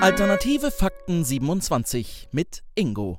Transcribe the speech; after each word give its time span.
Alternative 0.00 0.70
Fakten 0.70 1.24
27 1.24 2.28
mit 2.30 2.62
Ingo. 2.76 3.18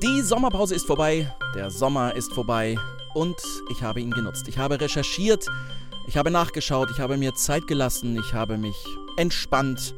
Die 0.00 0.22
Sommerpause 0.22 0.76
ist 0.76 0.86
vorbei, 0.86 1.34
der 1.56 1.72
Sommer 1.72 2.14
ist 2.14 2.32
vorbei 2.32 2.76
und 3.14 3.34
ich 3.72 3.82
habe 3.82 4.00
ihn 4.00 4.12
genutzt. 4.12 4.46
Ich 4.46 4.56
habe 4.56 4.80
recherchiert, 4.80 5.46
ich 6.06 6.16
habe 6.16 6.30
nachgeschaut, 6.30 6.92
ich 6.92 7.00
habe 7.00 7.16
mir 7.16 7.34
Zeit 7.34 7.66
gelassen, 7.66 8.16
ich 8.20 8.32
habe 8.32 8.56
mich 8.56 8.76
entspannt 9.16 9.96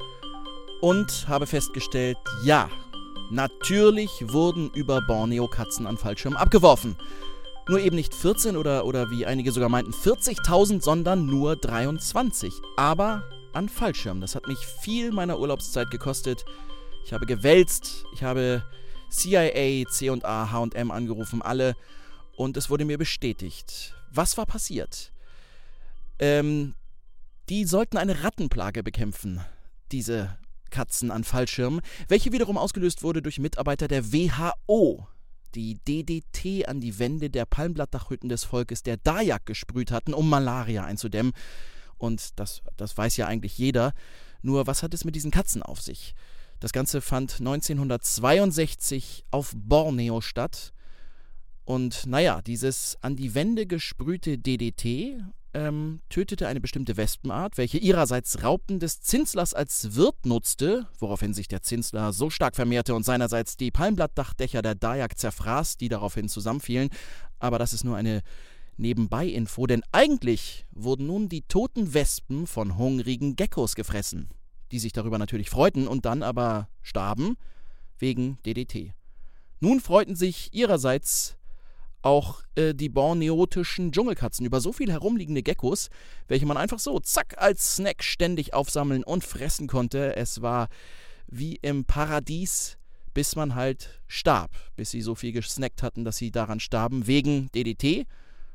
und 0.80 1.28
habe 1.28 1.46
festgestellt, 1.46 2.16
ja, 2.42 2.70
natürlich 3.30 4.32
wurden 4.32 4.70
über 4.70 5.02
Borneo 5.02 5.46
Katzen 5.46 5.86
an 5.86 5.98
Fallschirm 5.98 6.36
abgeworfen. 6.38 6.96
Nur 7.68 7.80
eben 7.80 7.96
nicht 7.96 8.14
14 8.14 8.56
oder, 8.56 8.86
oder 8.86 9.10
wie 9.10 9.26
einige 9.26 9.52
sogar 9.52 9.68
meinten 9.68 9.92
40.000, 9.92 10.80
sondern 10.80 11.26
nur 11.26 11.54
23. 11.54 12.50
Aber 12.78 13.24
an 13.54 13.68
Fallschirm. 13.68 14.20
Das 14.20 14.34
hat 14.34 14.46
mich 14.46 14.58
viel 14.58 15.12
meiner 15.12 15.38
Urlaubszeit 15.38 15.90
gekostet. 15.90 16.44
Ich 17.04 17.12
habe 17.12 17.26
gewälzt, 17.26 18.04
ich 18.14 18.22
habe 18.22 18.64
CIA, 19.10 19.88
C&A, 19.88 20.50
H&M 20.50 20.90
angerufen, 20.90 21.42
alle. 21.42 21.74
Und 22.36 22.56
es 22.56 22.70
wurde 22.70 22.84
mir 22.84 22.98
bestätigt. 22.98 23.94
Was 24.10 24.36
war 24.36 24.46
passiert? 24.46 25.12
Ähm, 26.18 26.74
die 27.48 27.64
sollten 27.64 27.98
eine 27.98 28.22
Rattenplage 28.22 28.82
bekämpfen, 28.82 29.40
diese 29.90 30.38
Katzen 30.70 31.10
an 31.10 31.24
Fallschirmen, 31.24 31.80
welche 32.08 32.32
wiederum 32.32 32.56
ausgelöst 32.56 33.02
wurde 33.02 33.22
durch 33.22 33.38
Mitarbeiter 33.38 33.88
der 33.88 34.12
WHO, 34.12 35.06
die 35.54 35.78
DDT 35.86 36.66
an 36.66 36.80
die 36.80 36.98
Wände 36.98 37.28
der 37.28 37.44
Palmblattdachhütten 37.44 38.28
des 38.28 38.44
Volkes 38.44 38.82
der 38.82 38.96
Dayak 38.96 39.44
gesprüht 39.46 39.90
hatten, 39.90 40.14
um 40.14 40.28
Malaria 40.28 40.84
einzudämmen. 40.84 41.32
Und 42.02 42.40
das, 42.40 42.62
das 42.76 42.98
weiß 42.98 43.16
ja 43.16 43.28
eigentlich 43.28 43.56
jeder. 43.56 43.92
Nur 44.42 44.66
was 44.66 44.82
hat 44.82 44.92
es 44.92 45.04
mit 45.04 45.14
diesen 45.14 45.30
Katzen 45.30 45.62
auf 45.62 45.80
sich? 45.80 46.16
Das 46.58 46.72
Ganze 46.72 47.00
fand 47.00 47.38
1962 47.38 49.24
auf 49.30 49.52
Borneo 49.54 50.20
statt. 50.20 50.72
Und 51.64 52.06
naja, 52.06 52.42
dieses 52.42 52.98
an 53.02 53.14
die 53.14 53.36
Wände 53.36 53.66
gesprühte 53.66 54.36
DDT 54.36 55.22
ähm, 55.54 56.00
tötete 56.08 56.48
eine 56.48 56.60
bestimmte 56.60 56.96
Wespenart, 56.96 57.56
welche 57.56 57.78
ihrerseits 57.78 58.42
Raupen 58.42 58.80
des 58.80 59.00
Zinslers 59.00 59.54
als 59.54 59.94
Wirt 59.94 60.26
nutzte, 60.26 60.88
woraufhin 60.98 61.34
sich 61.34 61.46
der 61.46 61.62
Zinsler 61.62 62.12
so 62.12 62.30
stark 62.30 62.56
vermehrte 62.56 62.96
und 62.96 63.04
seinerseits 63.04 63.56
die 63.56 63.70
Palmblattdachdächer 63.70 64.62
der 64.62 64.74
Dayak 64.74 65.16
zerfraß, 65.18 65.76
die 65.76 65.88
daraufhin 65.88 66.28
zusammenfielen. 66.28 66.88
Aber 67.38 67.60
das 67.60 67.72
ist 67.72 67.84
nur 67.84 67.96
eine 67.96 68.22
Nebenbei-Info, 68.76 69.66
denn 69.66 69.82
eigentlich 69.92 70.66
wurden 70.72 71.06
nun 71.06 71.28
die 71.28 71.42
toten 71.42 71.94
Wespen 71.94 72.46
von 72.46 72.78
hungrigen 72.78 73.36
Geckos 73.36 73.74
gefressen, 73.74 74.28
die 74.70 74.78
sich 74.78 74.92
darüber 74.92 75.18
natürlich 75.18 75.50
freuten 75.50 75.86
und 75.86 76.04
dann 76.04 76.22
aber 76.22 76.68
starben 76.80 77.36
wegen 77.98 78.38
DDT. 78.44 78.94
Nun 79.60 79.80
freuten 79.80 80.16
sich 80.16 80.52
ihrerseits 80.52 81.36
auch 82.02 82.42
äh, 82.56 82.74
die 82.74 82.88
borneotischen 82.88 83.92
Dschungelkatzen 83.92 84.44
über 84.44 84.60
so 84.60 84.72
viel 84.72 84.90
herumliegende 84.90 85.42
Geckos, 85.42 85.88
welche 86.26 86.46
man 86.46 86.56
einfach 86.56 86.80
so 86.80 86.98
zack 86.98 87.36
als 87.38 87.76
Snack 87.76 88.02
ständig 88.02 88.54
aufsammeln 88.54 89.04
und 89.04 89.24
fressen 89.24 89.68
konnte. 89.68 90.16
Es 90.16 90.42
war 90.42 90.68
wie 91.28 91.56
im 91.62 91.84
Paradies, 91.84 92.76
bis 93.14 93.36
man 93.36 93.54
halt 93.54 94.02
starb, 94.08 94.50
bis 94.74 94.90
sie 94.90 95.00
so 95.00 95.14
viel 95.14 95.32
gesnackt 95.32 95.82
hatten, 95.82 96.04
dass 96.04 96.16
sie 96.16 96.30
daran 96.32 96.60
starben 96.60 97.06
wegen 97.06 97.50
DDT 97.52 98.06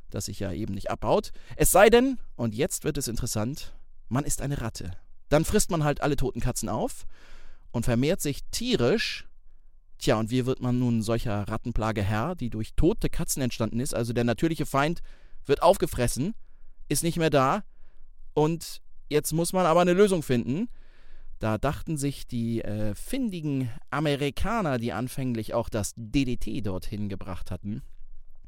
das 0.09 0.25
sich 0.25 0.39
ja 0.39 0.51
eben 0.51 0.73
nicht 0.73 0.89
abbaut. 0.89 1.31
Es 1.55 1.71
sei 1.71 1.89
denn, 1.89 2.17
und 2.35 2.55
jetzt 2.55 2.83
wird 2.83 2.97
es 2.97 3.07
interessant, 3.07 3.75
man 4.09 4.23
ist 4.23 4.41
eine 4.41 4.61
Ratte. 4.61 4.91
Dann 5.29 5.45
frisst 5.45 5.71
man 5.71 5.83
halt 5.83 6.01
alle 6.01 6.15
toten 6.15 6.39
Katzen 6.39 6.69
auf 6.69 7.05
und 7.71 7.85
vermehrt 7.85 8.21
sich 8.21 8.43
tierisch. 8.51 9.27
Tja, 9.99 10.17
und 10.17 10.29
wie 10.29 10.45
wird 10.45 10.61
man 10.61 10.79
nun 10.79 11.01
solcher 11.01 11.47
Rattenplage 11.47 12.03
Herr, 12.03 12.35
die 12.35 12.49
durch 12.49 12.73
tote 12.75 13.09
Katzen 13.09 13.41
entstanden 13.41 13.79
ist? 13.79 13.93
Also 13.93 14.13
der 14.13 14.23
natürliche 14.23 14.65
Feind 14.65 15.01
wird 15.45 15.61
aufgefressen, 15.61 16.35
ist 16.87 17.03
nicht 17.03 17.17
mehr 17.17 17.29
da 17.29 17.63
und 18.33 18.81
jetzt 19.09 19.33
muss 19.33 19.53
man 19.53 19.65
aber 19.65 19.81
eine 19.81 19.93
Lösung 19.93 20.23
finden. 20.23 20.69
Da 21.39 21.57
dachten 21.57 21.97
sich 21.97 22.27
die 22.27 22.61
äh, 22.61 22.95
findigen 22.95 23.69
Amerikaner, 23.91 24.79
die 24.79 24.93
anfänglich 24.93 25.53
auch 25.53 25.69
das 25.69 25.93
DDT 25.95 26.65
dorthin 26.65 27.09
gebracht 27.09 27.51
hatten, 27.51 27.83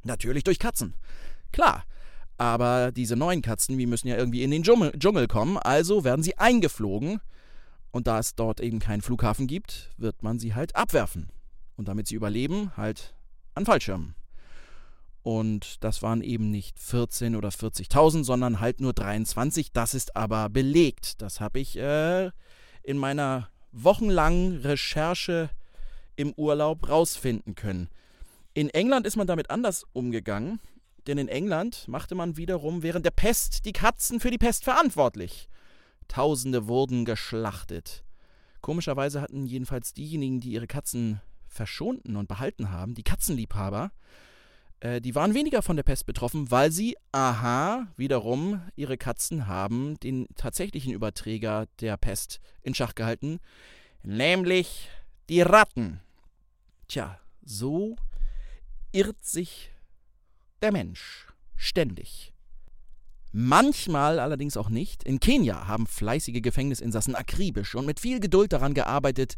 natürlich 0.03 0.44
durch 0.44 0.59
Katzen. 0.59 0.96
Klar. 1.52 1.84
Aber 2.38 2.92
diese 2.92 3.16
neuen 3.16 3.42
Katzen, 3.42 3.78
die 3.78 3.86
müssen 3.86 4.08
ja 4.08 4.16
irgendwie 4.16 4.44
in 4.44 4.52
den 4.52 4.64
Dschungel 4.64 5.28
kommen, 5.28 5.58
also 5.58 6.04
werden 6.04 6.24
sie 6.24 6.38
eingeflogen. 6.38 7.20
Und 7.92 8.08
da 8.08 8.20
es 8.20 8.36
dort 8.36 8.62
eben 8.62 8.80
keinen 8.80 9.02
Flughafen 9.02 9.48
gibt, 9.48 9.90
wird 9.98 10.24
man 10.24 10.40
sie 10.40 10.54
halt 10.54 10.76
abwerfen. 10.76 11.30
Und 11.76 11.88
damit 11.88 12.08
sie 12.08 12.16
überleben, 12.16 12.72
halt 12.78 13.16
an 13.56 13.66
Fallschirmen. 13.66 14.16
Und 15.22 15.84
das 15.84 16.02
waren 16.02 16.22
eben 16.22 16.50
nicht 16.50 16.80
14 16.80 17.36
oder 17.36 17.50
40.000, 17.50 18.24
sondern 18.24 18.60
halt 18.60 18.80
nur 18.80 18.94
23. 18.94 19.72
Das 19.74 19.94
ist 19.94 20.16
aber 20.16 20.50
belegt. 20.50 21.22
Das 21.22 21.42
habe 21.42 21.60
ich 21.60 21.78
äh, 21.78 22.31
in 22.84 22.98
meiner 22.98 23.50
wochenlangen 23.72 24.58
Recherche 24.62 25.50
im 26.16 26.34
Urlaub 26.34 26.90
rausfinden 26.90 27.56
können. 27.56 27.90
In 28.54 28.70
England 28.70 29.06
ist 29.06 29.16
man 29.16 29.28
damit 29.28 29.50
anders 29.50 29.86
umgegangen. 29.94 30.60
Denn 31.08 31.18
in 31.18 31.28
England 31.28 31.88
machte 31.88 32.16
man 32.16 32.38
wiederum 32.38 32.84
während 32.84 33.06
der 33.06 33.12
Pest 33.12 33.66
die 33.66 33.74
Katzen 33.74 34.20
für 34.20 34.32
die 34.32 34.38
Pest 34.38 34.64
verantwortlich. 34.64 35.50
Tausende 36.08 36.68
wurden 36.68 37.06
geschlachtet. 37.06 38.04
Komischerweise 38.62 39.22
hatten 39.22 39.46
jedenfalls 39.46 39.94
diejenigen, 39.94 40.40
die 40.40 40.52
ihre 40.52 40.68
Katzen 40.68 41.22
verschonten 41.48 42.16
und 42.16 42.28
behalten 42.28 42.72
haben, 42.72 42.94
die 42.94 43.04
Katzenliebhaber, 43.04 43.92
äh, 44.80 45.02
die 45.02 45.16
waren 45.16 45.34
weniger 45.34 45.62
von 45.62 45.76
der 45.76 45.84
Pest 45.84 46.06
betroffen, 46.06 46.52
weil 46.52 46.72
sie, 46.72 46.96
aha, 47.12 47.88
wiederum 47.98 48.62
ihre 48.76 48.98
Katzen 48.98 49.48
haben 49.48 50.00
den 50.00 50.28
tatsächlichen 50.36 50.94
Überträger 50.94 51.68
der 51.80 51.98
Pest 51.98 52.40
in 52.62 52.74
Schach 52.74 52.96
gehalten, 52.96 53.40
nämlich 54.04 54.90
die 55.30 55.42
Ratten. 55.42 56.02
Tja, 56.88 57.20
so 57.44 57.96
irrt 58.92 59.24
sich 59.24 59.72
der 60.62 60.72
Mensch. 60.72 61.28
Ständig. 61.56 62.34
Manchmal 63.31 64.20
allerdings 64.20 64.58
auch 64.58 64.70
nicht. 64.70 65.03
In 65.03 65.20
Kenia 65.20 65.68
haben 65.68 65.86
fleißige 65.86 66.42
Gefängnisinsassen 66.42 67.16
akribisch 67.16 67.75
und 67.75 67.86
mit 67.86 68.00
viel 68.00 68.20
Geduld 68.20 68.53
daran 68.53 68.74
gearbeitet, 68.74 69.36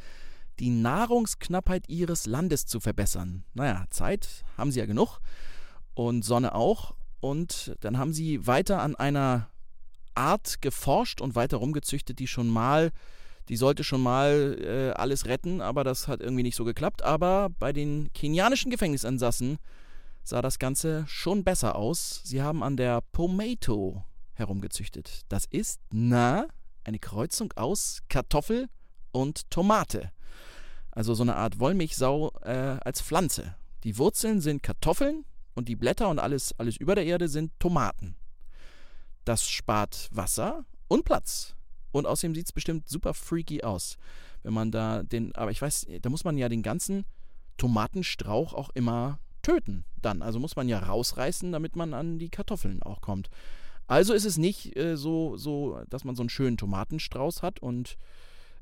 die 0.59 0.69
Nahrungsknappheit 0.69 1.89
ihres 1.89 2.25
Landes 2.25 2.65
zu 2.65 2.79
verbessern. 2.79 3.43
Naja, 3.53 3.85
Zeit 3.89 4.45
haben 4.57 4.71
sie 4.71 4.79
ja 4.79 4.85
genug 4.85 5.19
und 5.93 6.23
Sonne 6.23 6.55
auch. 6.55 6.93
Und 7.19 7.75
dann 7.81 7.97
haben 7.97 8.13
sie 8.13 8.47
weiter 8.47 8.81
an 8.81 8.95
einer 8.95 9.49
Art 10.15 10.61
geforscht 10.61 11.21
und 11.21 11.35
weiter 11.35 11.57
rumgezüchtet, 11.57 12.19
die 12.19 12.27
schon 12.27 12.47
mal, 12.47 12.91
die 13.49 13.57
sollte 13.57 13.83
schon 13.83 14.01
mal 14.01 14.57
äh, 14.61 14.91
alles 14.99 15.25
retten, 15.25 15.61
aber 15.61 15.83
das 15.83 16.07
hat 16.07 16.21
irgendwie 16.21 16.43
nicht 16.43 16.55
so 16.55 16.63
geklappt. 16.63 17.03
Aber 17.03 17.49
bei 17.59 17.73
den 17.73 18.11
kenianischen 18.13 18.71
Gefängnisinsassen 18.71 19.57
sah 20.23 20.41
das 20.41 20.59
Ganze 20.59 21.05
schon 21.07 21.43
besser 21.43 21.75
aus. 21.75 22.21
Sie 22.23 22.41
haben 22.41 22.63
an 22.63 22.77
der 22.77 23.01
Pomato 23.11 24.03
herumgezüchtet. 24.33 25.21
Das 25.29 25.45
ist, 25.45 25.79
na, 25.91 26.47
eine 26.83 26.99
Kreuzung 26.99 27.51
aus 27.53 27.99
Kartoffel 28.09 28.67
und 29.11 29.49
Tomate. 29.49 30.11
Also 30.91 31.13
so 31.13 31.23
eine 31.23 31.35
Art 31.35 31.59
Wollmilchsau 31.59 32.31
äh, 32.41 32.77
als 32.83 33.01
Pflanze. 33.01 33.55
Die 33.83 33.97
Wurzeln 33.97 34.41
sind 34.41 34.63
Kartoffeln 34.63 35.25
und 35.53 35.67
die 35.67 35.75
Blätter 35.75 36.09
und 36.09 36.19
alles, 36.19 36.53
alles 36.59 36.77
über 36.77 36.95
der 36.95 37.05
Erde 37.05 37.27
sind 37.27 37.51
Tomaten. 37.59 38.15
Das 39.25 39.49
spart 39.49 40.09
Wasser 40.11 40.65
und 40.87 41.05
Platz. 41.05 41.55
Und 41.91 42.05
außerdem 42.05 42.35
sieht 42.35 42.47
es 42.47 42.53
bestimmt 42.53 42.89
super 42.89 43.13
freaky 43.13 43.63
aus. 43.63 43.97
Wenn 44.43 44.53
man 44.53 44.71
da 44.71 45.03
den, 45.03 45.35
aber 45.35 45.51
ich 45.51 45.61
weiß, 45.61 45.87
da 46.01 46.09
muss 46.09 46.23
man 46.23 46.37
ja 46.37 46.49
den 46.49 46.63
ganzen 46.63 47.05
Tomatenstrauch 47.57 48.53
auch 48.53 48.69
immer 48.71 49.19
töten 49.41 49.85
dann. 50.01 50.21
Also 50.21 50.39
muss 50.39 50.55
man 50.55 50.67
ja 50.67 50.79
rausreißen, 50.79 51.51
damit 51.51 51.75
man 51.75 51.93
an 51.93 52.19
die 52.19 52.29
Kartoffeln 52.29 52.81
auch 52.83 53.01
kommt. 53.01 53.29
Also 53.87 54.13
ist 54.13 54.25
es 54.25 54.37
nicht 54.37 54.77
äh, 54.77 54.95
so, 54.95 55.37
so, 55.37 55.81
dass 55.89 56.03
man 56.03 56.15
so 56.15 56.23
einen 56.23 56.29
schönen 56.29 56.57
Tomatenstrauß 56.57 57.41
hat 57.41 57.59
und 57.59 57.97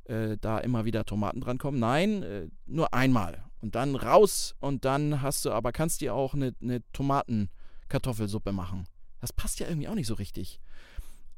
äh, 0.05 0.37
da 0.41 0.57
immer 0.57 0.85
wieder 0.85 1.05
Tomaten 1.05 1.41
drankommen. 1.41 1.79
Nein, 1.79 2.23
äh, 2.23 2.47
nur 2.65 2.93
einmal. 2.93 3.43
Und 3.61 3.75
dann 3.75 3.95
raus 3.95 4.55
und 4.59 4.85
dann 4.85 5.21
hast 5.21 5.45
du 5.45 5.51
aber, 5.51 5.71
kannst 5.71 6.01
dir 6.01 6.15
auch 6.15 6.33
eine, 6.33 6.55
eine 6.61 6.81
Tomatenkartoffelsuppe 6.93 8.51
machen. 8.51 8.85
Das 9.21 9.33
passt 9.33 9.59
ja 9.59 9.67
irgendwie 9.67 9.87
auch 9.87 9.95
nicht 9.95 10.07
so 10.07 10.15
richtig. 10.15 10.59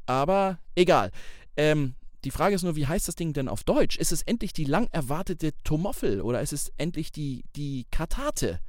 Aber 0.05 0.59
egal. 0.75 1.11
Ähm, 1.57 1.95
die 2.23 2.31
Frage 2.31 2.55
ist 2.55 2.63
nur, 2.63 2.75
wie 2.75 2.87
heißt 2.87 3.07
das 3.07 3.15
Ding 3.15 3.33
denn 3.33 3.47
auf 3.47 3.63
Deutsch? 3.63 3.97
Ist 3.97 4.11
es 4.11 4.21
endlich 4.21 4.53
die 4.53 4.65
lang 4.65 4.87
erwartete 4.91 5.53
Tomoffel 5.63 6.21
oder 6.21 6.41
ist 6.41 6.53
es 6.53 6.71
endlich 6.77 7.11
die, 7.11 7.43
die 7.55 7.87
Katate? 7.89 8.59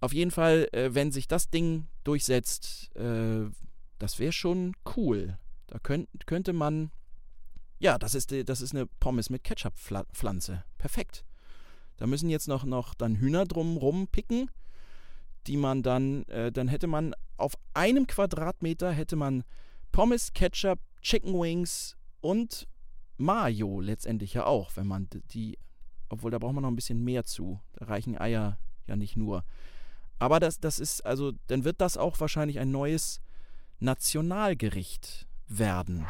Auf 0.00 0.12
jeden 0.12 0.30
Fall, 0.30 0.68
äh, 0.72 0.94
wenn 0.94 1.12
sich 1.12 1.26
das 1.26 1.50
Ding 1.50 1.88
durchsetzt, 2.04 2.94
äh, 2.96 3.50
das 3.98 4.18
wäre 4.18 4.32
schon 4.32 4.74
cool. 4.96 5.38
Da 5.66 5.78
könnt, 5.78 6.08
könnte 6.26 6.52
man 6.52 6.90
Ja, 7.80 7.98
das 7.98 8.14
ist, 8.14 8.32
das 8.48 8.60
ist 8.60 8.74
eine 8.74 8.86
Pommes 8.86 9.30
mit 9.30 9.44
Ketchup-Pflanze. 9.44 10.64
Perfekt. 10.78 11.24
Da 11.96 12.06
müssen 12.06 12.30
jetzt 12.30 12.48
noch, 12.48 12.64
noch 12.64 12.94
dann 12.94 13.16
Hühner 13.16 13.44
drumrum 13.44 14.08
picken, 14.08 14.50
die 15.46 15.56
man 15.56 15.82
dann, 15.82 16.24
äh, 16.24 16.50
dann 16.52 16.68
hätte 16.68 16.86
man 16.86 17.14
auf 17.36 17.54
einem 17.74 18.06
Quadratmeter 18.06 18.92
hätte 18.92 19.16
man 19.16 19.44
Pommes, 19.92 20.32
Ketchup, 20.32 20.80
Chicken 21.02 21.34
Wings 21.34 21.96
und 22.20 22.68
Mayo 23.16 23.80
letztendlich 23.80 24.34
ja 24.34 24.46
auch, 24.46 24.76
wenn 24.76 24.86
man 24.86 25.08
die, 25.32 25.58
obwohl 26.08 26.30
da 26.30 26.38
braucht 26.38 26.54
man 26.54 26.62
noch 26.62 26.70
ein 26.70 26.76
bisschen 26.76 27.02
mehr 27.02 27.24
zu. 27.24 27.60
Da 27.74 27.86
reichen 27.86 28.18
Eier 28.18 28.58
ja 28.86 28.96
nicht 28.96 29.16
nur. 29.16 29.44
Aber 30.18 30.40
das, 30.40 30.60
das 30.60 30.78
ist, 30.78 31.04
also, 31.06 31.32
dann 31.46 31.64
wird 31.64 31.80
das 31.80 31.96
auch 31.96 32.18
wahrscheinlich 32.20 32.58
ein 32.58 32.70
neues 32.70 33.20
Nationalgericht 33.78 35.26
werden. 35.46 36.06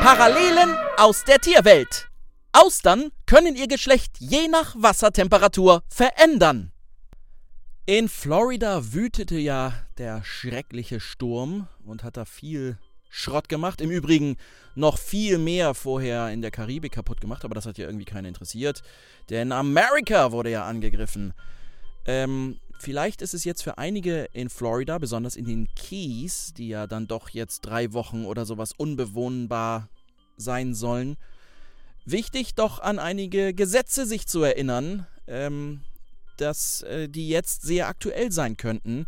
Parallelen 0.00 0.76
aus 0.96 1.24
der 1.24 1.38
Tierwelt. 1.38 2.08
Austern 2.52 3.10
können 3.26 3.56
ihr 3.56 3.66
Geschlecht 3.66 4.18
je 4.20 4.48
nach 4.48 4.76
Wassertemperatur 4.78 5.82
verändern. 5.88 6.70
In 7.86 8.08
Florida 8.08 8.92
wütete 8.94 9.36
ja 9.36 9.74
der 9.98 10.24
schreckliche 10.24 11.00
Sturm 11.00 11.68
und 11.84 12.04
hat 12.04 12.16
da 12.16 12.24
viel 12.24 12.78
Schrott 13.10 13.48
gemacht. 13.48 13.80
Im 13.80 13.90
Übrigen 13.90 14.36
noch 14.74 14.98
viel 14.98 15.38
mehr 15.38 15.74
vorher 15.74 16.30
in 16.30 16.42
der 16.42 16.50
Karibik 16.50 16.92
kaputt 16.92 17.20
gemacht, 17.20 17.44
aber 17.44 17.54
das 17.54 17.66
hat 17.66 17.76
ja 17.76 17.86
irgendwie 17.86 18.04
keiner 18.04 18.28
interessiert. 18.28 18.82
Denn 19.30 19.52
Amerika 19.52 20.32
wurde 20.32 20.50
ja 20.50 20.64
angegriffen. 20.64 21.34
Ähm, 22.06 22.58
vielleicht 22.78 23.22
ist 23.22 23.34
es 23.34 23.44
jetzt 23.44 23.62
für 23.62 23.78
einige 23.78 24.28
in 24.32 24.50
Florida, 24.50 24.98
besonders 24.98 25.36
in 25.36 25.46
den 25.46 25.68
Keys, 25.74 26.52
die 26.54 26.68
ja 26.68 26.86
dann 26.86 27.06
doch 27.06 27.30
jetzt 27.30 27.60
drei 27.60 27.92
Wochen 27.92 28.24
oder 28.24 28.44
sowas 28.46 28.72
unbewohnbar 28.76 29.88
sein 30.36 30.74
sollen, 30.74 31.16
wichtig 32.04 32.54
doch 32.54 32.80
an 32.80 32.98
einige 32.98 33.54
Gesetze 33.54 34.06
sich 34.06 34.26
zu 34.26 34.42
erinnern, 34.42 35.06
ähm, 35.26 35.82
dass 36.36 36.82
äh, 36.82 37.08
die 37.08 37.28
jetzt 37.28 37.62
sehr 37.62 37.88
aktuell 37.88 38.32
sein 38.32 38.56
könnten. 38.56 39.06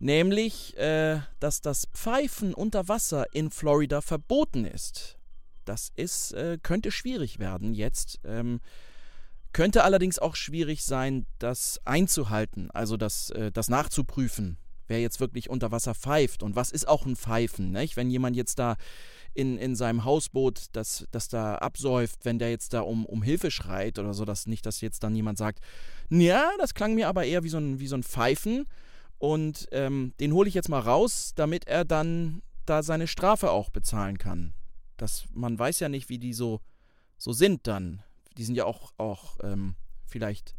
Nämlich, 0.00 0.76
äh, 0.76 1.20
dass 1.40 1.60
das 1.60 1.88
Pfeifen 1.92 2.54
unter 2.54 2.86
Wasser 2.86 3.26
in 3.34 3.50
Florida 3.50 4.00
verboten 4.00 4.64
ist. 4.64 5.16
Das 5.64 5.92
ist, 5.96 6.32
äh, 6.32 6.58
könnte 6.62 6.92
schwierig 6.92 7.40
werden 7.40 7.74
jetzt. 7.74 8.20
Ähm, 8.24 8.60
könnte 9.52 9.84
allerdings 9.84 10.18
auch 10.18 10.36
schwierig 10.36 10.84
sein, 10.84 11.26
das 11.38 11.80
einzuhalten, 11.84 12.70
also 12.70 12.96
das, 12.96 13.30
äh, 13.30 13.50
das 13.50 13.68
nachzuprüfen, 13.68 14.58
wer 14.86 15.00
jetzt 15.00 15.20
wirklich 15.20 15.50
unter 15.50 15.70
Wasser 15.70 15.94
pfeift 15.94 16.42
und 16.42 16.56
was 16.56 16.70
ist 16.70 16.88
auch 16.88 17.06
ein 17.06 17.16
Pfeifen. 17.16 17.72
Nicht? 17.72 17.96
Wenn 17.96 18.10
jemand 18.10 18.36
jetzt 18.36 18.58
da 18.58 18.76
in, 19.34 19.58
in 19.58 19.76
seinem 19.76 20.04
Hausboot 20.04 20.66
das, 20.72 21.06
das 21.10 21.28
da 21.28 21.56
absäuft, 21.56 22.24
wenn 22.24 22.38
der 22.38 22.50
jetzt 22.50 22.72
da 22.72 22.80
um, 22.80 23.06
um 23.06 23.22
Hilfe 23.22 23.50
schreit 23.50 23.98
oder 23.98 24.14
so, 24.14 24.24
dass 24.24 24.46
nicht, 24.46 24.66
dass 24.66 24.80
jetzt 24.80 25.02
dann 25.02 25.14
jemand 25.14 25.38
sagt, 25.38 25.60
ja, 26.10 26.50
das 26.58 26.74
klang 26.74 26.94
mir 26.94 27.08
aber 27.08 27.24
eher 27.24 27.44
wie 27.44 27.48
so 27.48 27.58
ein, 27.58 27.78
wie 27.78 27.86
so 27.86 27.96
ein 27.96 28.02
Pfeifen 28.02 28.66
und 29.18 29.68
ähm, 29.72 30.12
den 30.20 30.32
hole 30.32 30.48
ich 30.48 30.54
jetzt 30.54 30.68
mal 30.68 30.80
raus, 30.80 31.32
damit 31.34 31.66
er 31.66 31.84
dann 31.84 32.42
da 32.66 32.82
seine 32.82 33.06
Strafe 33.06 33.50
auch 33.50 33.70
bezahlen 33.70 34.18
kann. 34.18 34.54
Das, 34.96 35.24
man 35.32 35.58
weiß 35.58 35.80
ja 35.80 35.88
nicht, 35.88 36.08
wie 36.08 36.18
die 36.18 36.32
so, 36.32 36.60
so 37.16 37.32
sind 37.32 37.66
dann 37.66 38.02
die 38.38 38.44
sind 38.44 38.54
ja 38.54 38.64
auch, 38.64 38.92
auch 38.96 39.36
ähm, 39.42 39.74
vielleicht 40.06 40.54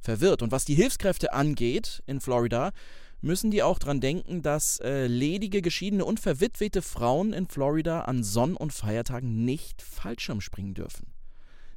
verwirrt. 0.00 0.42
Und 0.42 0.50
was 0.50 0.64
die 0.64 0.74
Hilfskräfte 0.74 1.32
angeht 1.32 2.02
in 2.06 2.20
Florida, 2.20 2.72
müssen 3.20 3.50
die 3.50 3.62
auch 3.62 3.78
dran 3.78 4.00
denken, 4.00 4.42
dass 4.42 4.78
äh, 4.80 5.06
ledige, 5.06 5.60
geschiedene 5.60 6.04
und 6.04 6.20
verwitwete 6.20 6.82
Frauen 6.82 7.32
in 7.32 7.46
Florida 7.46 8.02
an 8.02 8.22
Sonn- 8.22 8.56
und 8.56 8.72
Feiertagen 8.72 9.44
nicht 9.44 9.82
Fallschirm 9.82 10.40
springen 10.40 10.74
dürfen. 10.74 11.12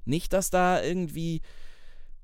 Nicht, 0.06 0.34
dass 0.34 0.50
da 0.50 0.82
irgendwie 0.82 1.42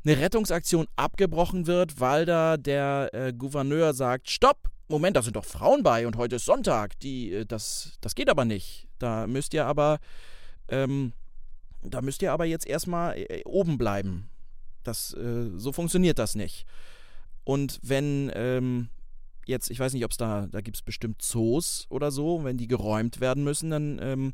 eine 0.06 0.20
Rettungsaktion 0.20 0.88
abgebrochen 0.96 1.68
wird, 1.68 2.00
weil 2.00 2.26
da 2.26 2.58
der 2.58 3.10
äh, 3.14 3.34
Gouverneur 3.34 3.94
sagt, 3.94 4.30
stopp, 4.30 4.70
Moment, 4.88 5.18
da 5.18 5.22
sind 5.22 5.36
doch 5.36 5.46
Frauen 5.46 5.84
bei 5.84 6.08
und 6.08 6.16
heute 6.16 6.38
ist 6.38 6.46
Sonntag. 6.46 6.98
Die, 7.00 7.34
äh, 7.34 7.46
das, 7.46 7.98
das 8.02 8.16
geht 8.16 8.30
aber 8.30 8.46
nicht. 8.46 8.88
Da 9.00 9.28
müsst 9.28 9.54
ihr 9.54 9.66
aber 9.66 10.00
ähm, 10.70 11.14
da 11.90 12.02
müsst 12.02 12.22
ihr 12.22 12.32
aber 12.32 12.46
jetzt 12.46 12.68
erstmal 12.68 13.18
äh, 13.18 13.44
oben 13.46 13.78
bleiben. 13.78 14.30
Das, 14.84 15.14
äh, 15.14 15.50
so 15.56 15.72
funktioniert 15.72 16.20
das 16.20 16.36
nicht. 16.36 16.66
Und 17.44 17.80
wenn 17.82 18.32
ähm, 18.36 18.90
jetzt, 19.46 19.70
ich 19.70 19.80
weiß 19.80 19.94
nicht, 19.94 20.06
ob 20.06 20.12
es 20.12 20.18
da, 20.18 20.48
da 20.48 20.62
gibt 20.62 20.78
es 20.78 20.82
bestimmt 20.82 21.22
Zoos 21.22 21.88
oder 21.90 22.12
so, 22.12 22.44
wenn 22.44 22.58
die 22.58 22.68
geräumt 22.68 23.20
werden 23.20 23.44
müssen, 23.44 23.70
dann 23.70 24.00
ähm, 24.02 24.34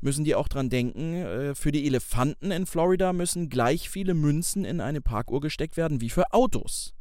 müssen 0.00 0.24
die 0.24 0.34
auch 0.34 0.48
dran 0.48 0.68
denken, 0.68 1.14
äh, 1.14 1.54
für 1.54 1.72
die 1.72 1.86
Elefanten 1.86 2.50
in 2.50 2.66
Florida 2.66 3.12
müssen 3.12 3.48
gleich 3.48 3.88
viele 3.88 4.14
Münzen 4.14 4.64
in 4.64 4.80
eine 4.80 5.00
Parkuhr 5.00 5.40
gesteckt 5.40 5.76
werden 5.76 6.00
wie 6.00 6.10
für 6.10 6.32
Autos. 6.32 6.94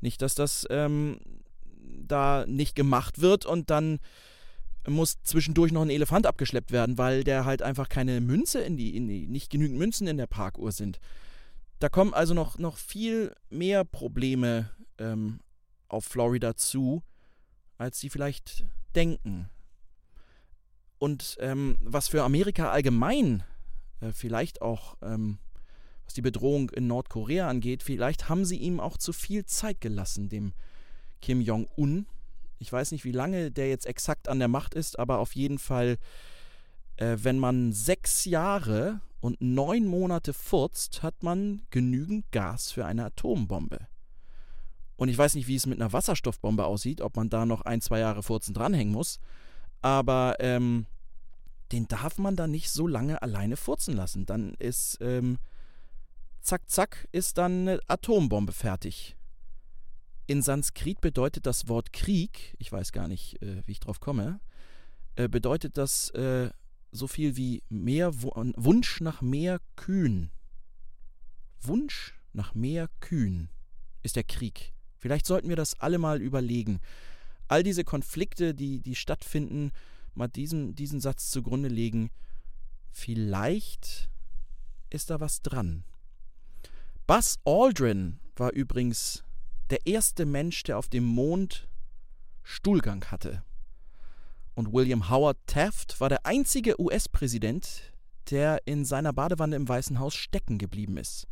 Nicht, 0.00 0.20
dass 0.20 0.34
das 0.34 0.66
ähm, 0.70 1.18
da 2.06 2.44
nicht 2.46 2.76
gemacht 2.76 3.20
wird 3.20 3.46
und 3.46 3.70
dann 3.70 3.98
muss 4.92 5.22
zwischendurch 5.22 5.72
noch 5.72 5.82
ein 5.82 5.90
Elefant 5.90 6.26
abgeschleppt 6.26 6.72
werden, 6.72 6.98
weil 6.98 7.24
der 7.24 7.44
halt 7.44 7.62
einfach 7.62 7.88
keine 7.88 8.20
Münze 8.20 8.60
in 8.60 8.76
die, 8.76 8.96
in 8.96 9.08
die, 9.08 9.26
nicht 9.26 9.50
genügend 9.50 9.78
Münzen 9.78 10.06
in 10.06 10.16
der 10.16 10.26
Parkuhr 10.26 10.72
sind. 10.72 11.00
Da 11.78 11.88
kommen 11.88 12.14
also 12.14 12.34
noch, 12.34 12.58
noch 12.58 12.76
viel 12.76 13.34
mehr 13.50 13.84
Probleme 13.84 14.70
ähm, 14.98 15.40
auf 15.88 16.04
Florida 16.04 16.56
zu, 16.56 17.02
als 17.78 18.00
sie 18.00 18.10
vielleicht 18.10 18.64
denken. 18.94 19.48
Und 20.98 21.36
ähm, 21.40 21.76
was 21.80 22.08
für 22.08 22.22
Amerika 22.22 22.70
allgemein, 22.70 23.42
äh, 24.00 24.12
vielleicht 24.12 24.62
auch 24.62 24.96
ähm, 25.02 25.38
was 26.04 26.14
die 26.14 26.22
Bedrohung 26.22 26.70
in 26.70 26.86
Nordkorea 26.86 27.48
angeht, 27.48 27.82
vielleicht 27.82 28.28
haben 28.28 28.44
sie 28.44 28.58
ihm 28.58 28.80
auch 28.80 28.96
zu 28.96 29.12
viel 29.12 29.44
Zeit 29.46 29.80
gelassen, 29.80 30.28
dem 30.28 30.52
Kim 31.20 31.40
Jong-un. 31.40 32.06
Ich 32.64 32.72
weiß 32.72 32.92
nicht, 32.92 33.04
wie 33.04 33.12
lange 33.12 33.50
der 33.50 33.68
jetzt 33.68 33.84
exakt 33.84 34.26
an 34.26 34.38
der 34.38 34.48
Macht 34.48 34.72
ist, 34.72 34.98
aber 34.98 35.18
auf 35.18 35.34
jeden 35.34 35.58
Fall, 35.58 35.98
äh, 36.96 37.18
wenn 37.20 37.38
man 37.38 37.72
sechs 37.72 38.24
Jahre 38.24 39.02
und 39.20 39.38
neun 39.42 39.84
Monate 39.86 40.32
furzt, 40.32 41.02
hat 41.02 41.22
man 41.22 41.60
genügend 41.68 42.32
Gas 42.32 42.72
für 42.72 42.86
eine 42.86 43.04
Atombombe. 43.04 43.86
Und 44.96 45.10
ich 45.10 45.18
weiß 45.18 45.34
nicht, 45.34 45.46
wie 45.46 45.56
es 45.56 45.66
mit 45.66 45.78
einer 45.78 45.92
Wasserstoffbombe 45.92 46.64
aussieht, 46.64 47.02
ob 47.02 47.16
man 47.16 47.28
da 47.28 47.44
noch 47.44 47.60
ein, 47.60 47.82
zwei 47.82 47.98
Jahre 47.98 48.22
Furzen 48.22 48.54
dranhängen 48.54 48.94
muss. 48.94 49.18
Aber 49.82 50.36
ähm, 50.38 50.86
den 51.70 51.86
darf 51.86 52.16
man 52.16 52.34
da 52.34 52.46
nicht 52.46 52.70
so 52.70 52.86
lange 52.86 53.20
alleine 53.20 53.58
furzen 53.58 53.94
lassen. 53.94 54.24
Dann 54.24 54.54
ist, 54.54 54.96
ähm, 55.02 55.36
zack, 56.40 56.70
zack, 56.70 57.08
ist 57.12 57.36
dann 57.36 57.68
eine 57.68 57.80
Atombombe 57.88 58.52
fertig. 58.52 59.16
In 60.26 60.40
Sanskrit 60.40 61.00
bedeutet 61.00 61.44
das 61.44 61.68
Wort 61.68 61.92
Krieg, 61.92 62.54
ich 62.58 62.72
weiß 62.72 62.92
gar 62.92 63.08
nicht, 63.08 63.42
äh, 63.42 63.62
wie 63.66 63.72
ich 63.72 63.80
drauf 63.80 64.00
komme, 64.00 64.40
äh, 65.16 65.28
bedeutet 65.28 65.76
das 65.76 66.10
äh, 66.10 66.50
so 66.92 67.06
viel 67.06 67.36
wie 67.36 67.62
mehr 67.68 68.22
Wunsch 68.22 69.00
nach 69.00 69.20
mehr 69.20 69.60
Kühen. 69.76 70.30
Wunsch 71.60 72.14
nach 72.32 72.54
mehr 72.54 72.88
Kühen 73.00 73.50
ist 74.02 74.16
der 74.16 74.24
Krieg. 74.24 74.72
Vielleicht 74.98 75.26
sollten 75.26 75.48
wir 75.48 75.56
das 75.56 75.78
alle 75.80 75.98
mal 75.98 76.22
überlegen. 76.22 76.80
All 77.48 77.62
diese 77.62 77.84
Konflikte, 77.84 78.54
die, 78.54 78.80
die 78.80 78.94
stattfinden, 78.94 79.72
mal 80.14 80.28
diesen, 80.28 80.74
diesen 80.74 81.00
Satz 81.00 81.30
zugrunde 81.30 81.68
legen. 81.68 82.10
Vielleicht 82.90 84.08
ist 84.88 85.10
da 85.10 85.20
was 85.20 85.42
dran. 85.42 85.84
Buzz 87.06 87.38
Aldrin 87.44 88.20
war 88.36 88.52
übrigens 88.52 89.24
der 89.70 89.86
erste 89.86 90.26
Mensch, 90.26 90.62
der 90.62 90.78
auf 90.78 90.88
dem 90.88 91.04
Mond 91.04 91.68
Stuhlgang 92.42 93.04
hatte. 93.06 93.42
Und 94.54 94.72
William 94.72 95.10
Howard 95.10 95.38
Taft 95.46 96.00
war 96.00 96.08
der 96.08 96.26
einzige 96.26 96.80
US-Präsident, 96.80 97.92
der 98.30 98.62
in 98.66 98.84
seiner 98.84 99.12
Badewanne 99.12 99.56
im 99.56 99.68
Weißen 99.68 99.98
Haus 99.98 100.14
stecken 100.14 100.58
geblieben 100.58 100.96
ist. 100.96 101.26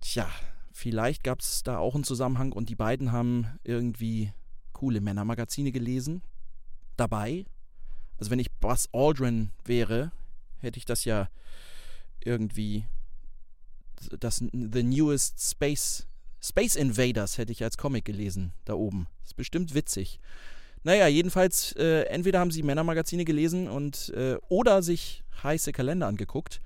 Tja, 0.00 0.28
vielleicht 0.72 1.24
gab 1.24 1.40
es 1.40 1.62
da 1.62 1.78
auch 1.78 1.94
einen 1.94 2.04
Zusammenhang 2.04 2.52
und 2.52 2.68
die 2.68 2.74
beiden 2.74 3.12
haben 3.12 3.58
irgendwie 3.64 4.32
coole 4.72 5.00
Männermagazine 5.00 5.72
gelesen. 5.72 6.22
Dabei, 6.96 7.46
also 8.18 8.30
wenn 8.30 8.38
ich 8.38 8.52
Buzz 8.52 8.88
Aldrin 8.92 9.50
wäre, 9.64 10.12
hätte 10.58 10.78
ich 10.78 10.84
das 10.84 11.04
ja 11.04 11.28
irgendwie 12.20 12.86
das 14.18 14.38
The 14.52 14.82
Newest 14.82 15.40
Space 15.40 16.06
Space 16.46 16.74
Invaders 16.74 17.38
hätte 17.38 17.52
ich 17.52 17.64
als 17.64 17.78
Comic 17.78 18.04
gelesen, 18.04 18.52
da 18.66 18.74
oben. 18.74 19.06
Ist 19.24 19.34
bestimmt 19.34 19.74
witzig. 19.74 20.20
Naja, 20.82 21.06
jedenfalls, 21.06 21.72
äh, 21.72 22.02
entweder 22.02 22.40
haben 22.40 22.50
sie 22.50 22.62
Männermagazine 22.62 23.24
gelesen 23.24 23.66
und 23.66 24.10
äh, 24.10 24.36
oder 24.50 24.82
sich 24.82 25.24
heiße 25.42 25.72
Kalender 25.72 26.06
angeguckt. 26.06 26.60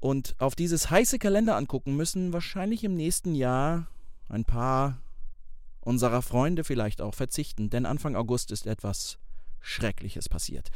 Und 0.00 0.34
auf 0.38 0.54
dieses 0.54 0.88
heiße 0.88 1.18
Kalender 1.18 1.56
angucken 1.56 1.96
müssen 1.96 2.32
wahrscheinlich 2.32 2.82
im 2.82 2.94
nächsten 2.94 3.34
Jahr 3.34 3.88
ein 4.30 4.46
paar 4.46 5.02
unserer 5.80 6.22
Freunde 6.22 6.64
vielleicht 6.64 7.02
auch 7.02 7.14
verzichten, 7.14 7.68
denn 7.68 7.84
Anfang 7.84 8.16
August 8.16 8.52
ist 8.52 8.66
etwas 8.66 9.18
Schreckliches 9.60 10.30
passiert. 10.30 10.70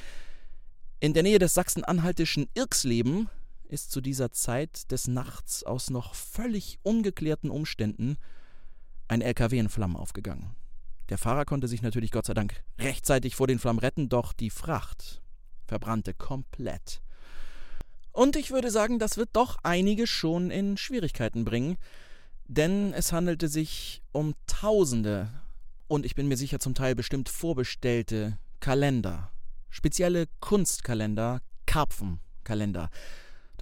In 1.01 1.15
der 1.15 1.23
Nähe 1.23 1.39
des 1.39 1.55
sachsen-anhaltischen 1.55 2.49
Irksleben 2.53 3.31
ist 3.73 3.91
zu 3.91 4.01
dieser 4.01 4.33
Zeit 4.33 4.93
des 4.93 5.09
Nachts 5.09 5.65
aus 5.65 5.91
noch 5.91 6.15
völlig 6.15 6.79
ungeklärten 6.83 7.51
Umständen 7.51 8.19
ein 9.09 9.23
LKW 9.23 9.59
in 9.59 9.69
Flammen 9.69 9.97
aufgegangen. 9.97 10.55
Der 11.09 11.19
Fahrer 11.19 11.45
konnte 11.45 11.69
sich 11.69 11.83
natürlich 11.83 12.11
Gott 12.11 12.27
sei 12.27 12.35
Dank 12.35 12.63
rechtzeitig 12.79 13.35
vor 13.35 13.47
den 13.47 13.59
Flammen 13.59 13.79
retten, 13.79 14.09
doch 14.09 14.33
die 14.33 14.51
Fracht 14.51 15.23
verbrannte 15.67 16.15
komplett. 16.15 17.01
Und 18.13 18.37
ich 18.37 18.51
würde 18.51 18.71
sagen, 18.71 18.99
das 18.99 19.17
wird 19.17 19.31
doch 19.33 19.57
einige 19.63 20.07
schon 20.07 20.51
in 20.51 20.77
Schwierigkeiten 20.77 21.45
bringen, 21.45 21.79
denn 22.47 22.93
es 22.93 23.13
handelte 23.13 23.49
sich 23.49 24.03
um 24.13 24.35
Tausende 24.47 25.31
und 25.89 26.05
ich 26.05 26.15
bin 26.15 26.29
mir 26.29 26.37
sicher 26.37 26.59
zum 26.59 26.75
Teil 26.75 26.95
bestimmt 26.95 27.31
vorbestellte 27.31 28.39
Kalender, 28.61 29.33
spezielle 29.71 30.27
Kunstkalender, 30.41 31.41
Karpfenkalender. 31.67 32.91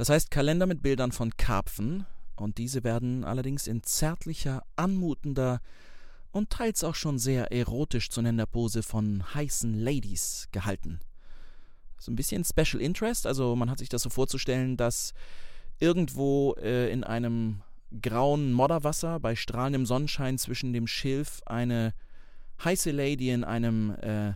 Das 0.00 0.08
heißt 0.08 0.30
Kalender 0.30 0.64
mit 0.64 0.80
Bildern 0.80 1.12
von 1.12 1.36
Karpfen, 1.36 2.06
und 2.34 2.56
diese 2.56 2.84
werden 2.84 3.22
allerdings 3.22 3.66
in 3.66 3.82
zärtlicher, 3.82 4.64
anmutender 4.74 5.60
und 6.30 6.48
teils 6.48 6.84
auch 6.84 6.94
schon 6.94 7.18
sehr 7.18 7.52
erotisch 7.52 8.08
zu 8.08 8.22
nennender 8.22 8.46
Pose 8.46 8.82
von 8.82 9.22
heißen 9.34 9.78
Ladies 9.78 10.48
gehalten. 10.52 11.00
So 11.98 12.10
ein 12.10 12.16
bisschen 12.16 12.46
Special 12.46 12.80
Interest, 12.80 13.26
also 13.26 13.54
man 13.56 13.68
hat 13.68 13.76
sich 13.76 13.90
das 13.90 14.00
so 14.00 14.08
vorzustellen, 14.08 14.78
dass 14.78 15.12
irgendwo 15.80 16.54
äh, 16.54 16.90
in 16.90 17.04
einem 17.04 17.60
grauen 18.00 18.54
Modderwasser 18.54 19.20
bei 19.20 19.36
strahlendem 19.36 19.84
Sonnenschein 19.84 20.38
zwischen 20.38 20.72
dem 20.72 20.86
Schilf 20.86 21.42
eine 21.44 21.92
heiße 22.64 22.90
Lady 22.90 23.28
in 23.28 23.44
einem 23.44 23.90
äh, 23.96 24.32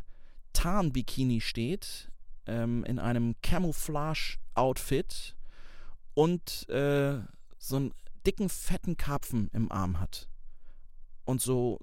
Tarnbikini 0.53 1.41
steht, 1.41 2.11
ähm, 2.47 2.85
in 2.85 2.99
einem 2.99 3.35
Camouflage-Outfit 3.41 5.34
und 6.15 6.69
äh, 6.69 7.21
so 7.59 7.77
einen 7.77 7.95
dicken, 8.27 8.49
fetten 8.49 8.97
Karpfen 8.97 9.49
im 9.53 9.71
Arm 9.71 10.01
hat 10.01 10.29
und 11.25 11.41
so 11.41 11.79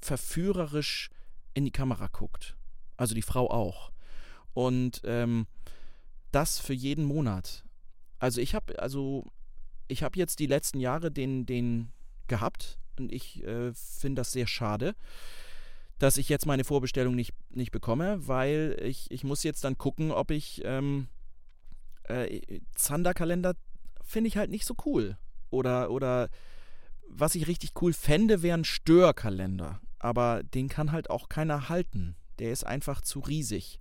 verführerisch 0.00 1.10
in 1.54 1.64
die 1.64 1.70
Kamera 1.70 2.08
guckt. 2.08 2.56
Also 2.96 3.14
die 3.14 3.22
Frau 3.22 3.50
auch. 3.50 3.92
Und 4.54 5.02
ähm, 5.04 5.46
das 6.30 6.58
für 6.58 6.74
jeden 6.74 7.04
Monat. 7.04 7.64
Also 8.18 8.40
ich 8.40 8.54
habe 8.54 8.78
also 8.80 9.30
ich 9.88 10.02
habe 10.02 10.18
jetzt 10.18 10.38
die 10.38 10.46
letzten 10.46 10.80
Jahre 10.80 11.10
den 11.10 11.44
den 11.46 11.92
gehabt 12.28 12.78
und 12.98 13.12
ich 13.12 13.42
äh, 13.44 13.72
finde 13.74 14.20
das 14.20 14.32
sehr 14.32 14.46
schade 14.46 14.94
dass 16.02 16.16
ich 16.16 16.28
jetzt 16.28 16.46
meine 16.46 16.64
Vorbestellung 16.64 17.14
nicht, 17.14 17.32
nicht 17.50 17.70
bekomme, 17.70 18.26
weil 18.26 18.76
ich, 18.82 19.08
ich 19.12 19.22
muss 19.22 19.44
jetzt 19.44 19.62
dann 19.62 19.78
gucken, 19.78 20.10
ob 20.10 20.32
ich 20.32 20.60
ähm, 20.64 21.06
äh, 22.08 22.60
Zander-Kalender 22.74 23.54
finde 24.12 24.28
ich 24.28 24.36
halt 24.36 24.50
nicht 24.50 24.64
so 24.64 24.74
cool. 24.86 25.16
Oder, 25.50 25.90
oder 25.90 26.28
was 27.08 27.34
ich 27.34 27.46
richtig 27.46 27.70
cool 27.82 27.92
fände, 27.92 28.42
wäre 28.42 28.56
ein 28.56 28.64
Störkalender. 28.64 29.80
Aber 29.98 30.42
den 30.42 30.68
kann 30.68 30.92
halt 30.92 31.10
auch 31.10 31.28
keiner 31.28 31.68
halten. 31.68 32.16
Der 32.38 32.52
ist 32.52 32.64
einfach 32.64 33.00
zu 33.00 33.20
riesig. 33.20 33.78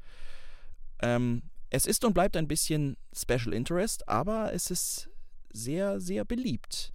Ähm, 1.01 1.43
es 1.69 1.85
ist 1.85 2.03
und 2.03 2.13
bleibt 2.13 2.35
ein 2.35 2.47
bisschen 2.47 2.97
Special 3.13 3.53
Interest, 3.53 4.07
aber 4.07 4.53
es 4.53 4.69
ist 4.71 5.09
sehr, 5.53 5.99
sehr 5.99 6.25
beliebt. 6.25 6.93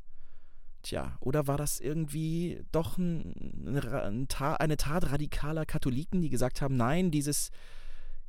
Tja, 0.83 1.17
oder 1.21 1.47
war 1.47 1.57
das 1.57 1.81
irgendwie 1.81 2.63
doch 2.71 2.97
ein, 2.97 3.33
ein, 3.67 4.29
eine 4.39 4.77
Tat 4.77 5.11
radikaler 5.11 5.67
Katholiken, 5.67 6.23
die 6.23 6.29
gesagt 6.29 6.61
haben, 6.61 6.77
nein, 6.77 7.11
dieses 7.11 7.51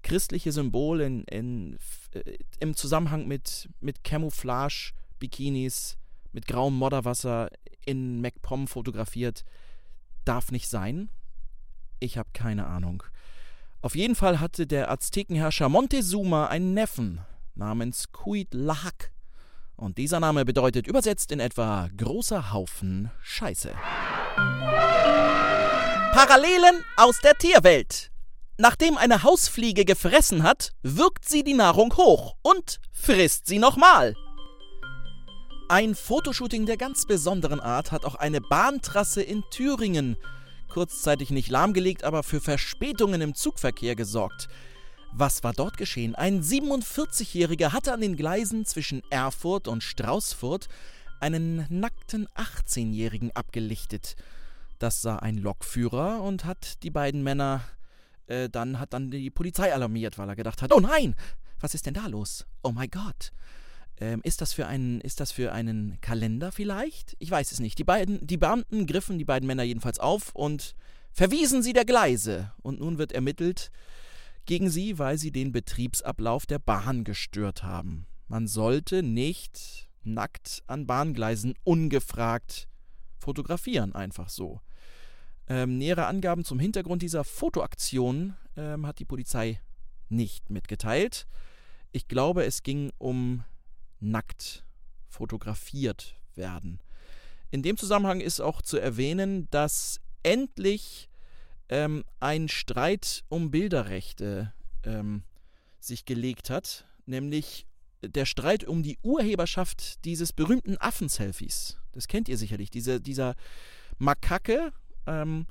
christliche 0.04 0.52
Symbol 0.52 1.02
in, 1.02 1.24
in, 1.26 1.78
äh, 2.14 2.38
im 2.60 2.76
Zusammenhang 2.76 3.28
mit, 3.28 3.70
mit 3.80 4.04
Camouflage, 4.04 4.94
Bikinis, 5.20 5.98
mit 6.32 6.48
grauem 6.48 6.76
Modderwasser 6.76 7.50
in 7.86 8.22
MacPom 8.22 8.68
fotografiert, 8.68 9.44
darf 10.26 10.52
nicht 10.52 10.68
sein? 10.68 11.10
Ich 12.00 12.18
habe 12.18 12.30
keine 12.34 12.68
Ahnung. 12.68 13.04
Auf 13.82 13.96
jeden 13.96 14.16
Fall 14.16 14.40
hatte 14.40 14.68
der 14.68 14.92
Aztekenherrscher 14.92 15.70
Montezuma 15.70 16.48
einen 16.48 16.74
Neffen 16.74 17.22
namens 17.56 18.12
Kuit 18.12 18.54
Lahak. 18.54 19.12
Und 19.76 19.98
dieser 19.98 20.20
Name 20.20 20.44
bedeutet 20.46 20.88
übersetzt 20.88 21.32
in 21.32 21.40
etwa 21.40 21.88
großer 21.96 22.52
Haufen 22.52 23.12
Scheiße. 23.22 23.74
Parallelen 26.12 26.84
aus 26.98 27.20
der 27.22 27.36
Tierwelt. 27.36 28.12
Nachdem 28.58 28.98
eine 28.98 29.24
Hausfliege 29.24 29.86
gefressen 29.86 30.44
hat, 30.44 30.72
wirkt 30.82 31.30
sie 31.30 31.44
die 31.44 31.54
Nahrung 31.54 31.96
hoch 31.96 32.36
und 32.42 32.80
frisst 32.92 33.48
sie 33.48 33.60
nochmal. 33.60 34.16
Ein 35.70 35.96
Fotoshooting 35.96 36.66
der 36.66 36.78
ganz 36.78 37.06
besonderen 37.06 37.60
Art 37.60 37.92
hat 37.92 38.06
auch 38.06 38.16
eine 38.16 38.42
Bahntrasse 38.42 39.22
in 39.22 39.44
Thüringen 39.52 40.18
kurzzeitig 40.68 41.32
nicht 41.32 41.50
lahmgelegt, 41.50 42.04
aber 42.04 42.24
für 42.24 42.40
Verspätungen 42.40 43.22
im 43.22 43.34
Zugverkehr 43.34 43.96
gesorgt. 43.96 44.48
Was 45.12 45.44
war 45.44 45.54
dort 45.54 45.78
geschehen? 45.78 46.14
Ein 46.14 46.44
47-Jähriger 46.44 47.72
hatte 47.72 47.94
an 47.94 48.02
den 48.02 48.16
Gleisen 48.16 48.66
zwischen 48.66 49.02
Erfurt 49.10 49.68
und 49.68 49.82
Straußfurt 49.82 50.68
einen 51.20 51.66
nackten 51.70 52.28
18-Jährigen 52.36 53.36
abgelichtet. 53.36 54.16
Das 54.78 55.02
sah 55.02 55.16
ein 55.16 55.38
Lokführer 55.38 56.22
und 56.22 56.46
hat 56.46 56.84
die 56.84 56.92
beiden 56.92 57.24
Männer 57.24 57.62
äh, 58.28 58.50
dann 58.50 58.80
hat 58.80 58.94
dann 58.94 59.12
die 59.12 59.30
Polizei 59.30 59.74
alarmiert, 59.74 60.18
weil 60.18 60.30
er 60.30 60.36
gedacht 60.36 60.62
hat: 60.62 60.74
Oh 60.74 60.80
nein, 60.80 61.16
was 61.60 61.74
ist 61.74 61.86
denn 61.86 61.94
da 61.94 62.08
los? 62.08 62.46
Oh 62.64 62.72
mein 62.72 62.90
Gott. 62.90 63.32
Ähm, 64.00 64.22
ist, 64.24 64.42
das 64.42 64.54
für 64.54 64.68
einen, 64.68 65.02
ist 65.02 65.20
das 65.20 65.32
für 65.32 65.52
einen 65.52 66.00
Kalender 66.02 66.52
vielleicht? 66.52 67.16
Ich 67.20 67.32
weiß 67.32 67.52
es 67.52 67.60
nicht. 67.60 67.80
Die, 67.80 67.84
beiden, 67.84 68.26
die 68.26 68.38
Beamten 68.38 68.86
griffen 68.86 69.18
die 69.18 69.26
beiden 69.26 69.48
Männer 69.48 69.64
jedenfalls 69.64 69.98
auf 69.98 70.36
und 70.36 70.76
verwiesen 71.12 71.64
sie 71.64 71.74
der 71.74 71.86
Gleise. 71.86 72.52
Und 72.62 72.80
nun 72.80 73.00
wird 73.00 73.12
ermittelt, 73.12 73.72
gegen 74.46 74.70
sie, 74.70 75.00
weil 75.00 75.18
sie 75.18 75.32
den 75.32 75.52
Betriebsablauf 75.52 76.46
der 76.46 76.60
Bahn 76.60 77.04
gestört 77.04 77.64
haben. 77.64 78.06
Man 78.28 78.48
sollte 78.48 79.02
nicht 79.02 79.90
nackt 80.04 80.64
an 80.68 80.86
Bahngleisen 80.86 81.56
ungefragt 81.64 82.68
fotografieren, 83.18 83.94
einfach 83.94 84.30
so. 84.30 84.62
Ähm, 85.50 85.78
nähere 85.78 86.08
Angaben 86.08 86.44
zum 86.44 86.60
Hintergrund 86.60 87.02
dieser 87.02 87.24
Fotoaktion 87.24 88.36
ähm, 88.56 88.86
hat 88.86 89.00
die 89.00 89.06
Polizei 89.06 89.62
nicht 90.10 90.50
mitgeteilt. 90.50 91.26
Ich 91.92 92.08
glaube, 92.08 92.46
es 92.46 92.64
ging 92.64 92.92
um 92.98 93.44
nackt 94.00 94.66
fotografiert 95.08 96.16
werden. 96.36 96.80
In 97.50 97.64
dem 97.64 97.78
Zusammenhang 97.78 98.20
ist 98.20 98.42
auch 98.42 98.62
zu 98.62 98.78
erwähnen, 98.78 99.48
dass 99.52 100.02
endlich 100.24 101.10
ähm, 101.70 102.04
ein 102.20 102.50
Streit 102.50 103.24
um 103.30 103.52
Bilderrechte 103.52 104.54
ähm, 104.84 105.24
sich 105.80 106.06
gelegt 106.06 106.50
hat, 106.50 106.86
nämlich 107.06 107.66
der 108.04 108.26
Streit 108.26 108.64
um 108.66 108.84
die 108.84 109.00
Urheberschaft 109.02 110.04
dieses 110.06 110.34
berühmten 110.34 110.78
Affen-Selfies. 110.78 111.78
Das 111.94 112.08
kennt 112.08 112.30
ihr 112.30 112.38
sicherlich, 112.38 112.70
Diese, 112.70 113.02
dieser 113.02 113.36
Makake, 113.98 114.72
ähm, 115.08 115.48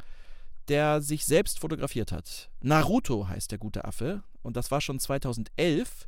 der 0.69 1.01
sich 1.01 1.25
selbst 1.25 1.59
fotografiert 1.59 2.13
hat. 2.13 2.51
Naruto 2.61 3.29
heißt 3.29 3.51
der 3.51 3.59
gute 3.59 3.85
Affe 3.85 4.23
und 4.43 4.57
das 4.57 4.71
war 4.71 4.81
schon 4.81 4.99
2011 4.99 6.07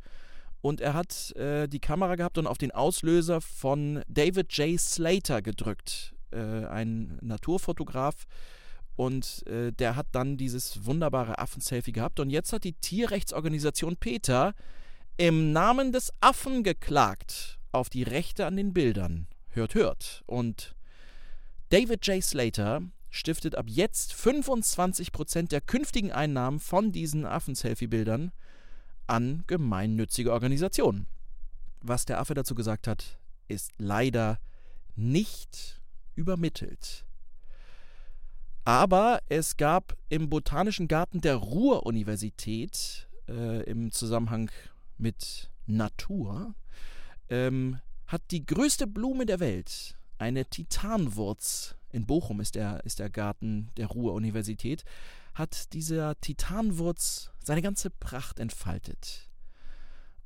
und 0.60 0.80
er 0.80 0.94
hat 0.94 1.34
äh, 1.36 1.68
die 1.68 1.80
Kamera 1.80 2.16
gehabt 2.16 2.38
und 2.38 2.46
auf 2.46 2.58
den 2.58 2.72
Auslöser 2.72 3.40
von 3.40 4.02
David 4.08 4.52
J. 4.52 4.78
Slater 4.78 5.42
gedrückt, 5.42 6.14
äh, 6.32 6.66
ein 6.66 7.18
Naturfotograf, 7.20 8.26
und 8.98 9.46
äh, 9.46 9.70
der 9.70 9.94
hat 9.94 10.08
dann 10.10 10.36
dieses 10.36 10.84
wunderbare 10.84 11.38
Affenselfie 11.38 11.92
gehabt. 11.92 12.18
Und 12.18 12.30
jetzt 12.30 12.52
hat 12.52 12.64
die 12.64 12.72
Tierrechtsorganisation 12.72 13.96
Peter 13.96 14.54
im 15.16 15.52
Namen 15.52 15.92
des 15.92 16.12
Affen 16.20 16.64
geklagt 16.64 17.60
auf 17.70 17.90
die 17.90 18.02
Rechte 18.02 18.44
an 18.44 18.56
den 18.56 18.74
Bildern. 18.74 19.28
Hört, 19.50 19.76
hört. 19.76 20.24
Und 20.26 20.74
David 21.68 22.04
J. 22.08 22.24
Slater 22.24 22.82
stiftet 23.10 23.54
ab 23.54 23.66
jetzt 23.68 24.12
25% 24.14 25.48
der 25.48 25.60
künftigen 25.60 26.12
Einnahmen 26.12 26.60
von 26.60 26.92
diesen 26.92 27.24
Affenselfie-Bildern 27.24 28.32
an 29.06 29.44
gemeinnützige 29.46 30.32
Organisationen. 30.32 31.06
Was 31.80 32.04
der 32.04 32.20
Affe 32.20 32.34
dazu 32.34 32.54
gesagt 32.54 32.86
hat, 32.86 33.18
ist 33.48 33.72
leider 33.78 34.38
nicht 34.96 35.80
übermittelt. 36.14 37.04
Aber 38.64 39.20
es 39.28 39.56
gab 39.56 39.96
im 40.10 40.28
Botanischen 40.28 40.88
Garten 40.88 41.22
der 41.22 41.36
Ruhr-Universität 41.36 43.08
äh, 43.28 43.62
im 43.62 43.92
Zusammenhang 43.92 44.50
mit 44.98 45.50
Natur, 45.66 46.54
ähm, 47.30 47.80
hat 48.06 48.22
die 48.30 48.44
größte 48.44 48.86
Blume 48.86 49.24
der 49.24 49.40
Welt, 49.40 49.96
eine 50.18 50.44
Titanwurz, 50.44 51.76
in 51.90 52.06
Bochum 52.06 52.40
ist 52.40 52.54
der, 52.54 52.84
ist 52.84 52.98
der 52.98 53.10
Garten 53.10 53.70
der 53.76 53.86
Ruhr-Universität, 53.86 54.84
hat 55.34 55.72
dieser 55.72 56.20
Titanwurz 56.20 57.30
seine 57.42 57.62
ganze 57.62 57.90
Pracht 57.90 58.40
entfaltet. 58.40 59.28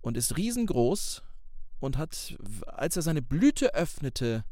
und 0.02 0.16
ist 0.16 0.37
riesengroß 0.37 1.23
und 1.81 1.97
hat, 1.97 2.37
als 2.66 2.97
er 2.97 3.02
seine 3.02 3.23
Blüte 3.23 3.75
öffnete, 3.75 4.45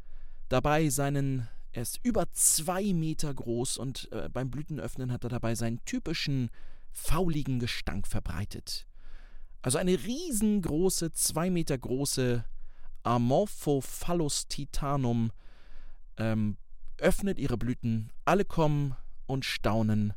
dabei 0.49 0.89
seinen, 0.89 1.47
er 1.71 1.83
ist 1.83 1.99
über 2.03 2.31
zwei 2.31 2.93
Meter 2.93 3.33
groß 3.33 3.77
und 3.77 4.11
äh, 4.11 4.29
beim 4.29 4.49
Blütenöffnen 4.49 5.11
hat 5.11 5.23
er 5.23 5.29
dabei 5.29 5.55
seinen 5.55 5.83
typischen 5.85 6.49
fauligen 6.91 7.59
Gestank 7.59 8.07
verbreitet. 8.07 8.87
Also 9.61 9.77
eine 9.77 9.91
riesengroße, 10.03 11.11
zwei 11.11 11.49
Meter 11.49 11.77
große 11.77 12.43
Amorphophallus 13.03 14.47
titanum 14.47 15.31
ähm, 16.17 16.57
öffnet 17.01 17.39
ihre 17.39 17.57
Blüten, 17.57 18.11
alle 18.25 18.45
kommen 18.45 18.95
und 19.25 19.45
staunen 19.45 20.13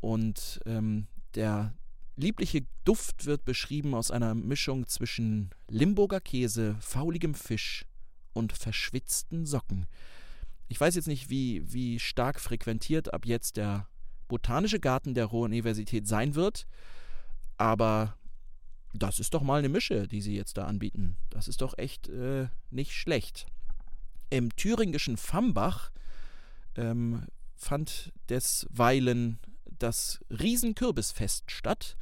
und 0.00 0.60
ähm, 0.66 1.06
der 1.34 1.74
liebliche 2.16 2.66
Duft 2.84 3.26
wird 3.26 3.44
beschrieben 3.44 3.94
aus 3.94 4.10
einer 4.10 4.34
Mischung 4.34 4.86
zwischen 4.86 5.50
Limburger 5.68 6.20
Käse, 6.20 6.76
fauligem 6.80 7.34
Fisch 7.34 7.84
und 8.32 8.52
verschwitzten 8.52 9.46
Socken. 9.46 9.86
Ich 10.68 10.80
weiß 10.80 10.94
jetzt 10.96 11.08
nicht, 11.08 11.30
wie, 11.30 11.62
wie 11.72 11.98
stark 11.98 12.40
frequentiert 12.40 13.12
ab 13.14 13.24
jetzt 13.24 13.56
der 13.56 13.88
Botanische 14.26 14.80
Garten 14.80 15.14
der 15.14 15.26
Ruhr-Universität 15.26 16.06
sein 16.06 16.34
wird, 16.34 16.66
aber 17.56 18.16
das 18.94 19.20
ist 19.20 19.34
doch 19.34 19.42
mal 19.42 19.58
eine 19.58 19.68
Mische, 19.68 20.08
die 20.08 20.20
sie 20.20 20.36
jetzt 20.36 20.56
da 20.56 20.66
anbieten. 20.66 21.16
Das 21.30 21.48
ist 21.48 21.62
doch 21.62 21.76
echt 21.78 22.08
äh, 22.08 22.48
nicht 22.70 22.92
schlecht. 22.92 23.46
Im 24.30 24.54
thüringischen 24.56 25.16
Fambach 25.16 25.90
ähm, 26.76 27.24
fand 27.56 28.12
desweilen 28.28 29.38
das 29.78 30.20
Riesenkürbisfest 30.30 31.50
statt 31.50 31.96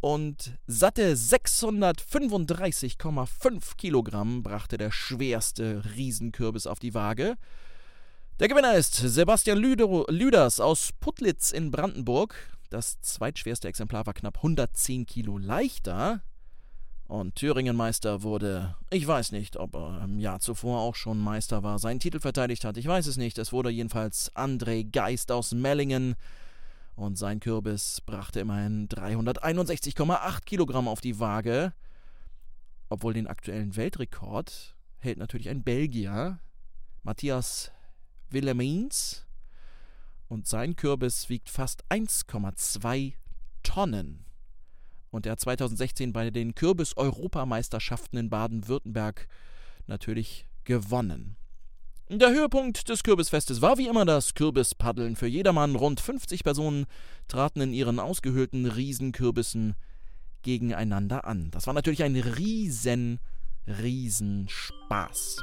und 0.00 0.58
satte 0.66 1.14
635,5 1.14 3.76
Kilogramm 3.76 4.42
brachte 4.42 4.76
der 4.76 4.90
schwerste 4.90 5.84
Riesenkürbis 5.94 6.66
auf 6.66 6.80
die 6.80 6.92
Waage. 6.92 7.36
Der 8.40 8.48
Gewinner 8.48 8.74
ist 8.74 8.96
Sebastian 8.96 9.58
Lüders 9.58 10.58
aus 10.58 10.90
Putlitz 10.98 11.52
in 11.52 11.70
Brandenburg. 11.70 12.34
Das 12.68 13.00
zweitschwerste 13.00 13.68
Exemplar 13.68 14.04
war 14.04 14.14
knapp 14.14 14.38
110 14.38 15.06
Kilo 15.06 15.38
leichter. 15.38 16.24
Und 17.08 17.34
Thüringen 17.34 17.76
Meister 17.76 18.22
wurde, 18.22 18.74
ich 18.90 19.06
weiß 19.06 19.32
nicht, 19.32 19.56
ob 19.56 19.74
er 19.74 20.02
im 20.04 20.18
Jahr 20.18 20.40
zuvor 20.40 20.80
auch 20.80 20.94
schon 20.94 21.18
Meister 21.18 21.62
war, 21.62 21.78
seinen 21.78 22.00
Titel 22.00 22.20
verteidigt 22.20 22.64
hat, 22.64 22.76
ich 22.76 22.86
weiß 22.86 23.06
es 23.06 23.16
nicht. 23.16 23.38
Es 23.38 23.52
wurde 23.52 23.70
jedenfalls 23.70 24.34
André 24.34 24.90
Geist 24.90 25.30
aus 25.30 25.52
Mellingen 25.52 26.16
und 26.94 27.16
sein 27.16 27.40
Kürbis 27.40 28.00
brachte 28.00 28.40
immerhin 28.40 28.88
361,8 28.88 30.44
Kilogramm 30.44 30.88
auf 30.88 31.00
die 31.00 31.18
Waage. 31.18 31.72
Obwohl 32.88 33.14
den 33.14 33.26
aktuellen 33.26 33.76
Weltrekord 33.76 34.76
hält 34.98 35.18
natürlich 35.18 35.48
ein 35.48 35.62
Belgier, 35.62 36.38
Matthias 37.02 37.72
Willemins. 38.30 39.26
Und 40.28 40.46
sein 40.46 40.76
Kürbis 40.76 41.28
wiegt 41.28 41.50
fast 41.50 41.84
1,2 41.90 43.14
Tonnen. 43.62 44.24
Und 45.12 45.26
er 45.26 45.32
hat 45.32 45.40
2016 45.40 46.12
bei 46.12 46.30
den 46.30 46.54
Kürbis-Europameisterschaften 46.54 48.16
in 48.16 48.30
Baden-Württemberg 48.30 49.28
natürlich 49.86 50.48
gewonnen. 50.64 51.36
Der 52.08 52.30
Höhepunkt 52.30 52.88
des 52.88 53.02
Kürbisfestes 53.02 53.60
war 53.60 53.78
wie 53.78 53.88
immer 53.88 54.04
das 54.04 54.34
Kürbispaddeln 54.34 55.14
für 55.14 55.26
jedermann. 55.26 55.76
Rund 55.76 56.00
50 56.00 56.44
Personen 56.44 56.86
traten 57.28 57.60
in 57.60 57.72
ihren 57.72 58.00
ausgehöhlten 58.00 58.66
Riesenkürbissen 58.66 59.76
gegeneinander 60.42 61.26
an. 61.26 61.50
Das 61.50 61.66
war 61.66 61.74
natürlich 61.74 62.02
ein 62.02 62.16
riesen, 62.16 63.20
riesen 63.66 64.48
Spaß. 64.48 65.36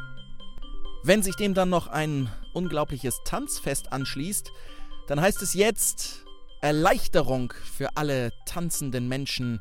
Wenn 1.04 1.24
sich 1.24 1.36
dem 1.36 1.54
dann 1.54 1.70
noch 1.70 1.88
ein 1.88 2.30
unglaubliches 2.54 3.20
Tanzfest 3.24 3.93
anschließt, 3.93 4.52
dann 5.08 5.22
heißt 5.22 5.41
es 5.43 5.54
jetzt 5.54 6.26
Erleichterung 6.62 7.54
für 7.54 7.95
alle 7.95 8.32
tanzenden 8.45 9.08
Menschen, 9.08 9.60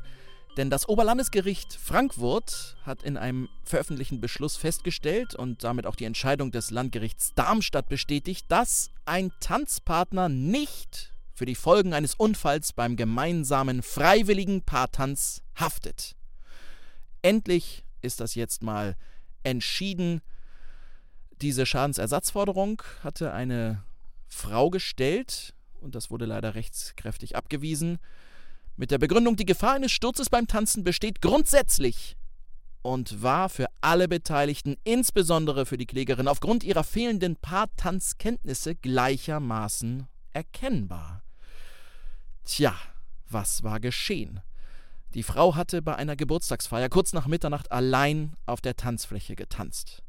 denn 0.57 0.69
das 0.69 0.89
Oberlandesgericht 0.89 1.73
Frankfurt 1.73 2.75
hat 2.83 3.03
in 3.03 3.15
einem 3.15 3.47
veröffentlichten 3.63 4.19
Beschluss 4.19 4.57
festgestellt 4.57 5.35
und 5.35 5.63
damit 5.63 5.85
auch 5.85 5.95
die 5.95 6.05
Entscheidung 6.05 6.51
des 6.51 6.71
Landgerichts 6.71 7.33
Darmstadt 7.35 7.87
bestätigt, 7.87 8.45
dass 8.49 8.91
ein 9.05 9.31
Tanzpartner 9.39 10.27
nicht 10.27 11.13
für 11.33 11.45
die 11.45 11.55
Folgen 11.55 11.93
eines 11.93 12.15
Unfalls 12.15 12.73
beim 12.73 12.97
gemeinsamen 12.97 13.81
freiwilligen 13.81 14.61
Paartanz 14.63 15.41
haftet. 15.55 16.17
Endlich 17.21 17.85
ist 18.01 18.19
das 18.19 18.35
jetzt 18.35 18.61
mal 18.61 18.97
entschieden. 19.43 20.21
Diese 21.41 21.65
Schadensersatzforderung 21.65 22.81
hatte 23.01 23.31
eine 23.31 23.83
Frau 24.27 24.69
gestellt 24.69 25.53
und 25.81 25.95
das 25.95 26.11
wurde 26.11 26.25
leider 26.25 26.55
rechtskräftig 26.55 27.35
abgewiesen. 27.35 27.99
Mit 28.75 28.91
der 28.91 28.97
Begründung, 28.97 29.35
die 29.35 29.45
Gefahr 29.45 29.73
eines 29.73 29.91
Sturzes 29.91 30.29
beim 30.29 30.47
Tanzen 30.47 30.83
besteht 30.83 31.21
grundsätzlich 31.21 32.15
und 32.81 33.21
war 33.21 33.49
für 33.49 33.67
alle 33.81 34.07
Beteiligten, 34.07 34.77
insbesondere 34.83 35.65
für 35.65 35.77
die 35.77 35.85
Klägerin, 35.85 36.27
aufgrund 36.27 36.63
ihrer 36.63 36.83
fehlenden 36.83 37.35
Paartanzkenntnisse 37.35 38.75
gleichermaßen 38.75 40.07
erkennbar. 40.31 41.23
Tja, 42.45 42.73
was 43.29 43.63
war 43.63 43.79
geschehen? 43.79 44.41
Die 45.13 45.23
Frau 45.23 45.55
hatte 45.55 45.81
bei 45.81 45.95
einer 45.95 46.15
Geburtstagsfeier 46.15 46.89
kurz 46.89 47.13
nach 47.13 47.27
Mitternacht 47.27 47.71
allein 47.71 48.35
auf 48.45 48.61
der 48.61 48.75
Tanzfläche 48.75 49.35
getanzt. 49.35 50.03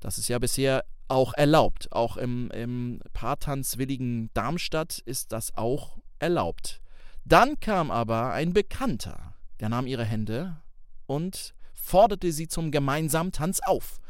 Das 0.00 0.18
ist 0.18 0.28
ja 0.28 0.38
bisher 0.38 0.84
auch 1.12 1.34
erlaubt. 1.34 1.92
Auch 1.92 2.16
im, 2.16 2.50
im 2.50 3.00
paartanzwilligen 3.12 4.30
Darmstadt 4.32 4.98
ist 5.04 5.32
das 5.32 5.56
auch 5.56 5.98
erlaubt. 6.18 6.80
Dann 7.24 7.60
kam 7.60 7.90
aber 7.90 8.32
ein 8.32 8.52
Bekannter, 8.52 9.34
der 9.60 9.68
nahm 9.68 9.86
ihre 9.86 10.04
Hände 10.04 10.56
und 11.06 11.54
forderte 11.74 12.32
sie 12.32 12.48
zum 12.48 12.70
gemeinsamen 12.70 13.30
Tanz 13.30 13.60
auf. 13.60 14.00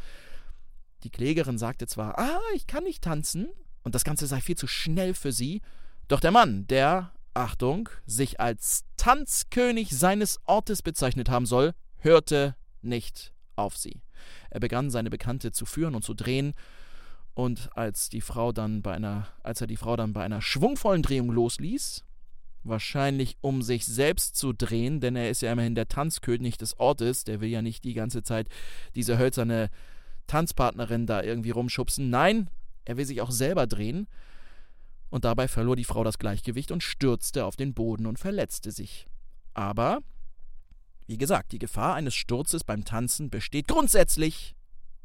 Die 1.02 1.10
Klägerin 1.10 1.58
sagte 1.58 1.86
zwar, 1.86 2.18
ah, 2.18 2.40
ich 2.54 2.66
kann 2.66 2.84
nicht 2.84 3.02
tanzen, 3.02 3.48
und 3.82 3.96
das 3.96 4.04
Ganze 4.04 4.28
sei 4.28 4.40
viel 4.40 4.56
zu 4.56 4.68
schnell 4.68 5.12
für 5.12 5.32
sie, 5.32 5.60
doch 6.06 6.20
der 6.20 6.30
Mann, 6.30 6.68
der, 6.68 7.12
Achtung, 7.34 7.88
sich 8.06 8.38
als 8.38 8.84
Tanzkönig 8.96 9.90
seines 9.90 10.38
Ortes 10.44 10.82
bezeichnet 10.82 11.28
haben 11.28 11.46
soll, 11.46 11.72
hörte 11.98 12.54
nicht 12.80 13.32
auf 13.56 13.76
sie. 13.76 14.02
Er 14.50 14.60
begann 14.60 14.90
seine 14.90 15.10
Bekannte 15.10 15.50
zu 15.50 15.66
führen 15.66 15.94
und 15.94 16.04
zu 16.04 16.14
drehen, 16.14 16.54
und 17.35 17.71
als 17.77 18.09
die 18.09 18.21
Frau 18.21 18.53
dann 18.53 18.83
bei 18.83 18.95
einer, 18.95 19.29
als 19.42 19.61
er 19.61 19.66
die 19.66 19.77
Frau 19.77 19.97
dann 19.97 20.12
bei 20.12 20.23
einer 20.23 20.42
schwungvollen 20.42 21.03
Drehung 21.03 21.31
losließ, 21.31 22.05
Wahrscheinlich 22.64 23.37
um 23.40 23.62
sich 23.62 23.85
selbst 23.85 24.37
zu 24.37 24.53
drehen, 24.53 25.01
denn 25.01 25.16
er 25.16 25.31
ist 25.31 25.42
ja 25.42 25.51
immerhin 25.51 25.75
der 25.75 25.88
Tanzkönig 25.88 26.59
des 26.59 26.79
Ortes. 26.79 27.25
Der 27.25 27.40
will 27.40 27.49
ja 27.49 27.61
nicht 27.61 27.83
die 27.83 27.95
ganze 27.95 28.23
Zeit 28.23 28.49
diese 28.95 29.18
hölzerne 29.18 29.68
Tanzpartnerin 30.29 31.07
da 31.07 31.23
irgendwie 31.23 31.51
rumschubsen. 31.51 32.09
Nein, 32.09 32.49
er 32.85 32.97
will 32.97 33.05
sich 33.05 33.21
auch 33.21 33.33
selber 33.33 33.66
drehen. 33.66 34.07
Und 35.11 35.25
dabei 35.25 35.49
verlor 35.49 35.75
die 35.75 35.85
Frau 35.85 36.05
das 36.05 36.18
Gleichgewicht 36.18 36.71
und 36.71 36.85
stürzte 36.85 37.45
auf 37.47 37.57
den 37.57 37.75
Boden 37.75 38.07
und 38.07 38.21
verletzte 38.21 38.71
sich. 38.71 39.09
Aber, 39.55 39.99
wie 41.07 41.18
gesagt, 41.18 41.51
die 41.51 41.59
Gefahr 41.59 41.97
eines 41.97 42.14
Sturzes 42.14 42.62
beim 42.62 42.85
Tanzen 42.85 43.29
besteht 43.29 43.66
grundsätzlich 43.66 44.55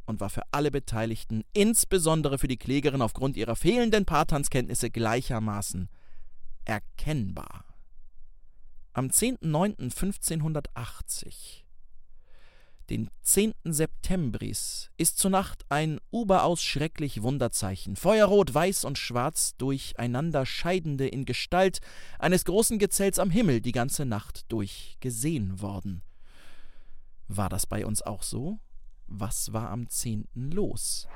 und 0.08 0.20
war 0.20 0.32
für 0.32 0.42
alle 0.52 0.72
Beteiligten, 0.72 1.44
insbesondere 1.54 2.40
für 2.40 2.48
die 2.48 2.58
Klägerin 2.58 3.04
aufgrund 3.04 3.38
ihrer 3.38 3.56
fehlenden 3.56 4.06
Paartanzkenntnisse, 4.06 4.90
gleichermaßen 4.90 5.90
erkennbar. 6.66 7.66
Am 8.94 9.10
10.09.1580, 9.10 11.62
den 12.90 13.12
10. 13.22 13.54
Septembris, 13.66 14.90
ist 14.98 15.20
zur 15.20 15.30
Nacht 15.30 15.66
ein 15.70 16.00
überaus 16.12 16.64
schrecklich 16.64 17.22
Wunderzeichen, 17.22 17.98
feuerrot, 17.98 18.54
weiß 18.54 18.86
und 18.86 18.98
schwarz 18.98 19.58
durcheinander 19.58 20.46
scheidende 20.46 21.06
in 21.08 21.26
Gestalt 21.26 21.82
eines 22.18 22.46
großen 22.46 22.80
Gezelts 22.80 23.20
am 23.20 23.30
Himmel 23.30 23.60
die 23.62 23.74
ganze 23.74 24.06
Nacht 24.06 24.46
durch 24.48 24.96
gesehen 25.02 25.60
worden. 25.62 26.02
War 27.28 27.50
das 27.50 27.66
bei 27.66 27.86
uns 27.86 28.02
auch 28.02 28.24
so? 28.24 28.62
Was 29.08 29.54
war 29.54 29.70
am 29.70 29.90
10. 29.90 30.28
los? 30.34 31.08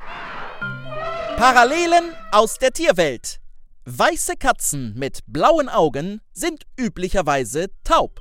Parallelen 1.37 2.15
aus 2.31 2.57
der 2.57 2.71
Tierwelt. 2.71 3.41
Weiße 3.85 4.37
Katzen 4.37 4.93
mit 4.95 5.19
blauen 5.27 5.67
Augen 5.67 6.21
sind 6.31 6.63
üblicherweise 6.79 7.67
taub. 7.83 8.19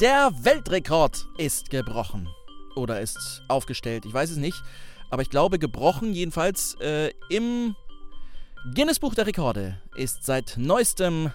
Der 0.00 0.32
Weltrekord 0.42 1.24
ist 1.38 1.70
gebrochen. 1.70 2.28
Oder 2.74 3.00
ist 3.00 3.42
aufgestellt, 3.48 4.04
ich 4.06 4.12
weiß 4.12 4.30
es 4.30 4.38
nicht. 4.38 4.60
Aber 5.10 5.22
ich 5.22 5.30
glaube 5.30 5.60
gebrochen, 5.60 6.12
jedenfalls 6.12 6.74
äh, 6.80 7.12
im 7.28 7.76
Guinness-Buch 8.74 9.14
der 9.14 9.28
Rekorde 9.28 9.80
ist 9.94 10.24
seit 10.24 10.54
neuestem 10.56 11.30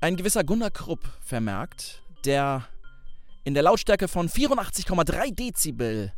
ein 0.00 0.16
gewisser 0.16 0.44
Gunnar 0.44 0.70
Krupp 0.70 1.00
vermerkt, 1.20 2.02
der 2.24 2.66
in 3.44 3.54
der 3.54 3.62
Lautstärke 3.62 4.08
von 4.08 4.28
84,3 4.28 5.34
Dezibel 5.34 6.12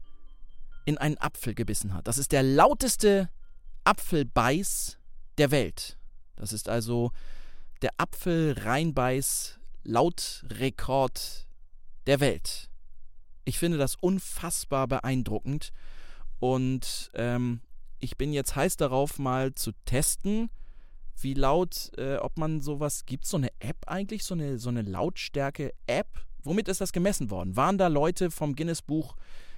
in 0.84 0.98
einen 0.98 1.18
Apfel 1.18 1.54
gebissen 1.54 1.92
hat. 1.92 2.06
Das 2.06 2.18
ist 2.18 2.32
der 2.32 2.42
lauteste 2.42 3.28
Apfelbeiß 3.84 4.98
der 5.38 5.50
Welt. 5.50 5.98
Das 6.36 6.52
ist 6.52 6.68
also 6.68 7.12
der 7.82 7.90
Apfelreinbeiß 7.98 9.58
Lautrekord 9.84 11.46
der 12.06 12.20
Welt. 12.20 12.70
Ich 13.44 13.58
finde 13.58 13.78
das 13.78 13.96
unfassbar 13.96 14.88
beeindruckend 14.88 15.72
und 16.38 17.10
ähm, 17.14 17.60
ich 17.98 18.16
bin 18.16 18.32
jetzt 18.32 18.56
heiß 18.56 18.76
darauf, 18.76 19.18
mal 19.18 19.54
zu 19.54 19.72
testen, 19.84 20.50
wie 21.18 21.34
laut, 21.34 21.92
äh, 21.96 22.16
ob 22.16 22.36
man 22.38 22.60
sowas 22.60 23.06
gibt, 23.06 23.26
so 23.26 23.36
eine 23.36 23.50
App 23.58 23.78
eigentlich, 23.86 24.24
so 24.24 24.34
eine, 24.34 24.58
so 24.58 24.68
eine 24.68 24.82
Lautstärke-App. 24.82 26.26
Womit 26.46 26.68
ist 26.68 26.80
das 26.80 26.92
gemessen 26.92 27.30
worden? 27.30 27.56
Waren 27.56 27.78
da 27.78 27.88
Leute 27.88 28.30
vom 28.30 28.54
Guinness-Buch 28.54 29.16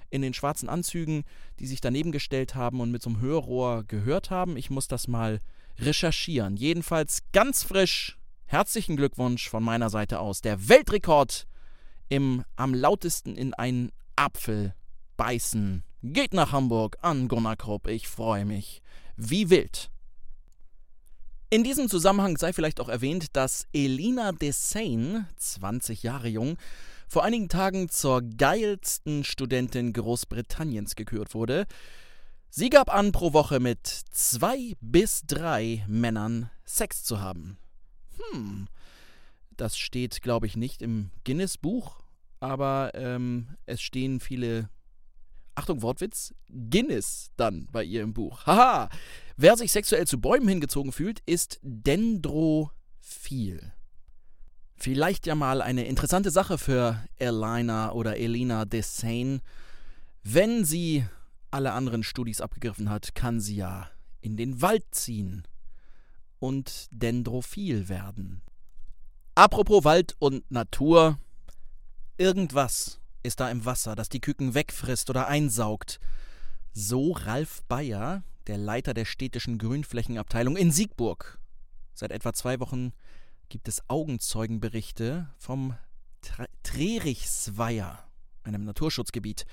in 0.09 0.21
den 0.21 0.33
schwarzen 0.33 0.69
Anzügen, 0.69 1.23
die 1.59 1.67
sich 1.67 1.81
daneben 1.81 2.11
gestellt 2.11 2.55
haben 2.55 2.81
und 2.81 2.91
mit 2.91 3.01
so 3.01 3.11
einem 3.11 3.21
Hörrohr 3.21 3.83
gehört 3.87 4.31
haben? 4.31 4.57
Ich 4.57 4.69
muss 4.69 4.87
das 4.87 5.07
mal 5.07 5.39
recherchieren. 5.77 6.57
Jedenfalls 6.57 7.23
ganz 7.31 7.63
frisch. 7.63 8.17
Herzlichen 8.45 8.97
Glückwunsch 8.97 9.47
von 9.47 9.63
meiner 9.63 9.89
Seite 9.89 10.19
aus. 10.19 10.41
Der 10.41 10.67
Weltrekord 10.67 11.45
im 12.09 12.43
am 12.55 12.73
lautesten 12.73 13.35
in 13.35 13.53
einen 13.53 13.91
Apfel 14.15 14.73
beißen 15.17 15.83
geht 16.01 16.33
nach 16.33 16.51
Hamburg 16.51 16.97
an 17.01 17.27
Gunnar 17.27 17.55
Krupp. 17.55 17.87
Ich 17.87 18.07
freue 18.07 18.45
mich. 18.45 18.81
Wie 19.15 19.49
wild. 19.49 19.91
In 21.51 21.63
diesem 21.63 21.89
Zusammenhang 21.89 22.37
sei 22.37 22.53
vielleicht 22.53 22.79
auch 22.79 22.89
erwähnt, 22.89 23.35
dass 23.35 23.65
Elina 23.73 24.33
Dessain, 24.33 25.27
20 25.37 26.03
Jahre 26.03 26.27
jung, 26.27 26.57
vor 27.07 27.23
einigen 27.23 27.49
Tagen 27.49 27.89
zur 27.89 28.21
geilsten 28.21 29.23
Studentin 29.23 29.91
Großbritanniens 29.93 30.95
gekürt 30.95 31.33
wurde. 31.33 31.65
Sie 32.51 32.69
gab 32.69 32.93
an, 32.93 33.11
pro 33.11 33.33
Woche 33.33 33.59
mit 33.59 33.87
zwei 34.11 34.73
bis 34.79 35.23
drei 35.25 35.83
Männern 35.87 36.51
Sex 36.65 37.03
zu 37.03 37.19
haben. 37.19 37.57
Hm, 38.31 38.67
das 39.57 39.75
steht, 39.75 40.21
glaube 40.21 40.45
ich, 40.45 40.55
nicht 40.55 40.83
im 40.83 41.09
Guinness-Buch, 41.25 41.99
aber 42.39 42.91
ähm, 42.93 43.55
es 43.65 43.81
stehen 43.81 44.19
viele 44.19 44.69
Achtung, 45.59 45.81
Wortwitz, 45.81 46.33
Guinness 46.47 47.31
dann 47.35 47.67
bei 47.69 47.83
ihr 47.83 48.01
im 48.01 48.13
Buch. 48.13 48.45
Haha! 48.45 48.87
Wer 49.35 49.57
sich 49.57 49.73
sexuell 49.73 50.07
zu 50.07 50.21
Bäumen 50.21 50.47
hingezogen 50.47 50.93
fühlt, 50.93 51.19
ist 51.25 51.59
Dendrophil. 51.61 52.71
Vielleicht 54.77 55.27
ja 55.27 55.35
mal 55.35 55.61
eine 55.61 55.83
interessante 55.83 56.31
Sache 56.31 56.57
für 56.57 57.03
Elina 57.17 57.91
oder 57.91 58.15
Elina 58.15 58.63
Dessain. 58.63 59.41
Wenn 60.23 60.63
sie 60.63 61.05
alle 61.51 61.73
anderen 61.73 62.03
Studis 62.03 62.39
abgegriffen 62.39 62.89
hat, 62.89 63.13
kann 63.13 63.41
sie 63.41 63.57
ja 63.57 63.89
in 64.21 64.37
den 64.37 64.61
Wald 64.61 64.85
ziehen 64.91 65.43
und 66.39 66.87
Dendrophil 66.91 67.89
werden. 67.89 68.43
Apropos 69.35 69.83
Wald 69.83 70.15
und 70.19 70.49
Natur, 70.49 71.19
irgendwas 72.17 72.98
ist 73.23 73.39
da 73.39 73.49
im 73.49 73.65
Wasser, 73.65 73.95
das 73.95 74.09
die 74.09 74.21
Küken 74.21 74.53
wegfrisst 74.53 75.09
oder 75.09 75.27
einsaugt. 75.27 75.99
So 76.71 77.11
Ralf 77.11 77.63
Bayer, 77.67 78.23
der 78.47 78.57
Leiter 78.57 78.93
der 78.93 79.05
städtischen 79.05 79.57
Grünflächenabteilung 79.57 80.55
in 80.55 80.71
Siegburg. 80.71 81.39
Seit 81.93 82.11
etwa 82.11 82.33
zwei 82.33 82.59
Wochen 82.59 82.93
gibt 83.49 83.67
es 83.67 83.81
Augenzeugenberichte 83.89 85.29
vom 85.37 85.75
Trerichsweiher, 86.63 87.99
einem 88.43 88.63
Naturschutzgebiet. 88.63 89.45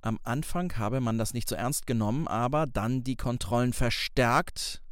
Am 0.00 0.18
Anfang 0.24 0.76
habe 0.78 1.00
man 1.00 1.18
das 1.18 1.34
nicht 1.34 1.48
so 1.48 1.54
ernst 1.54 1.86
genommen, 1.86 2.26
aber 2.26 2.66
dann 2.66 3.04
die 3.04 3.16
Kontrollen 3.16 3.72
verstärkt 3.72 4.82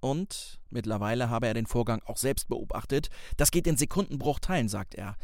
und 0.00 0.60
mittlerweile 0.68 1.30
habe 1.30 1.46
er 1.46 1.54
den 1.54 1.66
Vorgang 1.66 2.02
auch 2.04 2.18
selbst 2.18 2.48
beobachtet. 2.48 3.08
Das 3.38 3.50
geht 3.50 3.66
in 3.66 3.78
Sekundenbruchteilen, 3.78 4.68
sagt 4.68 4.94
er. 4.94 5.16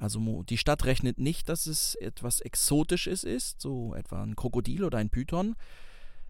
Also 0.00 0.42
die 0.44 0.56
Stadt 0.56 0.86
rechnet 0.86 1.18
nicht, 1.18 1.50
dass 1.50 1.66
es 1.66 1.94
etwas 1.94 2.40
Exotisches 2.40 3.22
ist, 3.22 3.60
so 3.60 3.94
etwa 3.94 4.22
ein 4.22 4.34
Krokodil 4.34 4.82
oder 4.82 4.96
ein 4.96 5.10
Python. 5.10 5.56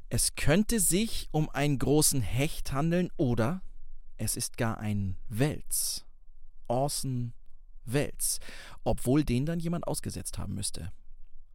Es 0.09 0.35
könnte 0.35 0.81
sich 0.81 1.29
um 1.31 1.49
einen 1.49 1.79
großen 1.79 2.21
Hecht 2.21 2.73
handeln 2.73 3.11
oder 3.17 3.63
es 4.17 4.37
ist 4.37 4.57
gar 4.59 4.79
ein 4.79 5.17
Wels. 5.29 6.05
Orson 6.67 7.33
Wels. 7.85 8.41
Obwohl 8.83 9.23
den 9.23 9.47
dann 9.47 9.61
jemand 9.61 9.87
ausgesetzt 9.87 10.37
haben 10.37 10.55
müsste. 10.55 10.93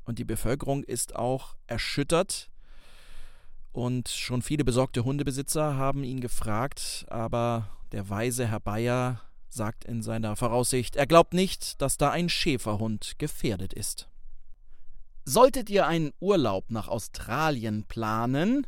Und 0.06 0.18
die 0.18 0.24
Bevölkerung 0.24 0.86
ist 0.86 1.18
auch 1.18 1.58
erschüttert. 1.68 2.50
Und 3.74 4.08
schon 4.08 4.42
viele 4.42 4.64
besorgte 4.64 5.04
Hundebesitzer 5.04 5.76
haben 5.76 6.06
ihn 6.06 6.22
gefragt, 6.22 7.06
aber 7.10 7.78
der 7.92 8.10
weise 8.10 8.48
Herr 8.48 8.62
Bayer 8.62 9.22
sagt 9.56 9.86
in 9.86 10.02
seiner 10.02 10.36
Voraussicht, 10.36 10.96
er 10.96 11.08
glaubt 11.08 11.34
nicht, 11.34 11.82
dass 11.82 11.98
da 11.98 12.12
ein 12.12 12.30
Schäferhund 12.30 13.16
gefährdet 13.18 13.74
ist. 13.74 14.08
Solltet 15.24 15.70
ihr 15.72 15.88
einen 15.88 16.14
Urlaub 16.20 16.70
nach 16.70 16.88
Australien 16.88 17.86
planen, 17.86 18.68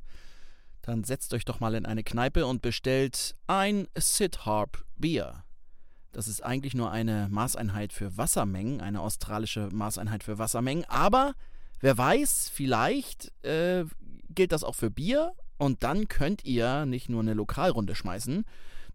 dann 0.82 1.04
setzt 1.04 1.34
euch 1.34 1.46
doch 1.46 1.60
mal 1.60 1.76
in 1.76 1.86
eine 1.86 2.04
Kneipe 2.04 2.46
und 2.46 2.62
bestellt 2.62 3.36
ein 3.46 3.88
Sidharp 3.96 4.86
Bier. 4.96 5.44
Das 6.14 6.28
ist 6.28 6.44
eigentlich 6.44 6.74
nur 6.74 6.90
eine 6.90 7.28
Maßeinheit 7.30 7.94
für 7.94 8.18
Wassermengen, 8.18 8.82
eine 8.82 9.02
australische 9.02 9.70
Maßeinheit 9.72 10.24
für 10.24 10.40
Wassermengen, 10.40 10.86
aber 10.86 11.36
wer 11.80 11.96
weiß, 11.96 12.50
vielleicht 12.52 13.32
äh, 13.44 13.86
gilt 14.30 14.52
das 14.52 14.64
auch 14.64 14.76
für 14.76 14.90
Bier 14.90 15.34
und 15.58 15.84
dann 15.84 16.08
könnt 16.08 16.46
ihr 16.46 16.86
nicht 16.86 17.10
nur 17.10 17.22
eine 17.22 17.34
Lokalrunde 17.34 17.94
schmeißen, 17.94 18.46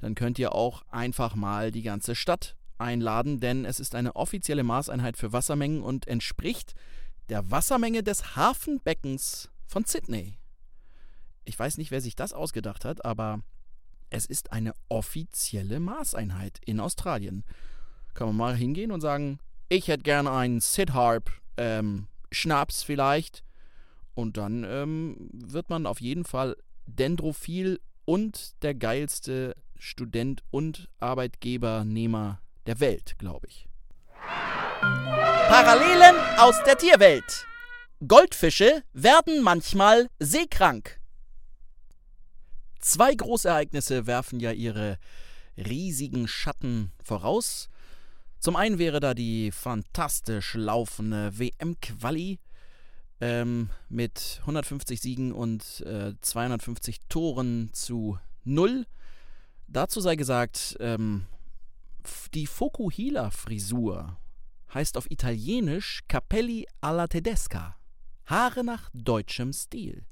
dann 0.02 0.16
könnt 0.16 0.38
ihr 0.38 0.52
auch 0.52 0.82
einfach 0.90 1.36
mal 1.36 1.70
die 1.70 1.82
ganze 1.82 2.16
Stadt 2.16 2.56
einladen, 2.76 3.38
denn 3.38 3.64
es 3.64 3.78
ist 3.78 3.94
eine 3.94 4.16
offizielle 4.16 4.64
Maßeinheit 4.64 5.16
für 5.16 5.32
Wassermengen 5.32 5.80
und 5.80 6.08
entspricht 6.08 6.74
der 7.28 7.50
Wassermenge 7.52 8.02
des 8.02 8.34
Hafenbeckens 8.34 9.48
von 9.68 9.84
Sydney. 9.84 10.38
Ich 11.44 11.56
weiß 11.56 11.78
nicht, 11.78 11.92
wer 11.92 12.00
sich 12.00 12.16
das 12.16 12.32
ausgedacht 12.32 12.84
hat, 12.84 13.04
aber 13.04 13.42
es 14.10 14.26
ist 14.26 14.52
eine 14.52 14.74
offizielle 14.88 15.78
Maßeinheit 15.78 16.58
in 16.66 16.80
Australien. 16.80 17.44
Kann 18.14 18.26
man 18.26 18.36
mal 18.36 18.56
hingehen 18.56 18.90
und 18.90 19.00
sagen, 19.00 19.38
ich 19.68 19.86
hätte 19.86 20.02
gerne 20.02 20.32
einen 20.32 20.60
Sidharp 20.60 21.30
ähm, 21.56 22.08
Schnaps 22.32 22.82
vielleicht. 22.82 23.44
Und 24.14 24.36
dann 24.36 24.64
ähm, 24.64 25.30
wird 25.32 25.70
man 25.70 25.86
auf 25.86 26.00
jeden 26.00 26.24
Fall 26.24 26.56
Dendrophil 26.86 27.80
und 28.04 28.60
der 28.62 28.74
geilste 28.74 29.54
Student 29.78 30.42
und 30.50 30.88
Arbeitgebernehmer 30.98 32.40
der 32.66 32.80
Welt, 32.80 33.18
glaube 33.18 33.46
ich. 33.48 33.68
Parallelen 34.80 36.16
aus 36.38 36.62
der 36.64 36.78
Tierwelt. 36.78 37.46
Goldfische 38.06 38.82
werden 38.92 39.42
manchmal 39.42 40.08
seekrank. 40.18 40.98
Zwei 42.80 43.14
Großereignisse 43.14 44.06
werfen 44.06 44.40
ja 44.40 44.50
ihre 44.50 44.98
riesigen 45.56 46.26
Schatten 46.26 46.90
voraus. 47.02 47.68
Zum 48.40 48.56
einen 48.56 48.78
wäre 48.78 48.98
da 48.98 49.14
die 49.14 49.52
fantastisch 49.52 50.54
laufende 50.54 51.38
WM-Quali 51.38 52.40
ähm, 53.20 53.70
mit 53.88 54.38
150 54.40 55.00
Siegen 55.00 55.32
und 55.32 55.80
äh, 55.86 56.14
250 56.20 57.02
Toren 57.08 57.70
zu 57.72 58.18
null. 58.42 58.86
Dazu 59.72 60.02
sei 60.02 60.16
gesagt, 60.16 60.76
ähm, 60.80 61.24
die 62.34 62.46
Fokuhila-Frisur 62.46 64.18
heißt 64.74 64.98
auf 64.98 65.10
Italienisch 65.10 66.02
Capelli 66.08 66.66
alla 66.82 67.06
Tedesca. 67.06 67.76
Haare 68.26 68.64
nach 68.64 68.90
deutschem 68.92 69.54
Stil. 69.54 70.04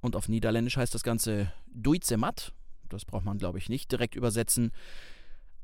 Und 0.00 0.16
auf 0.16 0.26
Niederländisch 0.30 0.78
heißt 0.78 0.94
das 0.94 1.02
Ganze 1.02 1.52
Duize 1.66 2.16
Matt. 2.16 2.54
Das 2.88 3.04
braucht 3.04 3.26
man, 3.26 3.36
glaube 3.36 3.58
ich, 3.58 3.68
nicht 3.68 3.92
direkt 3.92 4.14
übersetzen. 4.14 4.72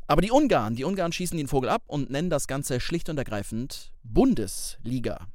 Aber 0.06 0.20
die 0.20 0.30
Ungarn, 0.30 0.74
die 0.74 0.84
Ungarn 0.84 1.12
schießen 1.12 1.38
den 1.38 1.48
Vogel 1.48 1.70
ab 1.70 1.84
und 1.86 2.10
nennen 2.10 2.28
das 2.28 2.46
Ganze 2.46 2.78
schlicht 2.78 3.08
und 3.08 3.16
ergreifend 3.16 3.90
Bundesliga. 4.02 5.28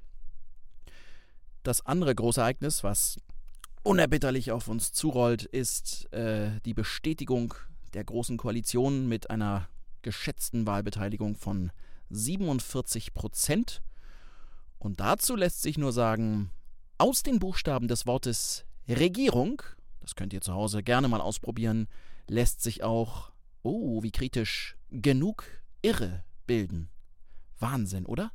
Das 1.63 1.83
andere 1.87 2.13
große 2.13 2.39
Ereignis, 2.39 2.83
was 2.83 3.17
unerbitterlich 3.83 4.51
auf 4.51 4.67
uns 4.67 4.93
zurollt, 4.93 5.43
ist 5.43 6.11
äh, 6.13 6.59
die 6.65 6.73
Bestätigung 6.73 7.53
der 7.93 8.03
Großen 8.03 8.37
Koalition 8.37 9.07
mit 9.07 9.29
einer 9.29 9.69
geschätzten 10.01 10.65
Wahlbeteiligung 10.65 11.35
von 11.35 11.71
47 12.09 13.13
Prozent. 13.13 13.81
Und 14.79 14.99
dazu 14.99 15.35
lässt 15.35 15.61
sich 15.61 15.77
nur 15.77 15.93
sagen, 15.93 16.51
aus 16.97 17.23
den 17.23 17.39
Buchstaben 17.39 17.87
des 17.87 18.05
Wortes 18.05 18.65
Regierung, 18.87 19.61
das 20.01 20.15
könnt 20.15 20.33
ihr 20.33 20.41
zu 20.41 20.53
Hause 20.53 20.83
gerne 20.83 21.07
mal 21.07 21.21
ausprobieren, 21.21 21.87
lässt 22.27 22.61
sich 22.61 22.83
auch, 22.83 23.31
oh, 23.61 24.03
wie 24.03 24.11
kritisch, 24.11 24.77
genug 24.89 25.45
Irre 25.81 26.23
bilden. 26.45 26.89
Wahnsinn, 27.59 28.05
oder? 28.05 28.31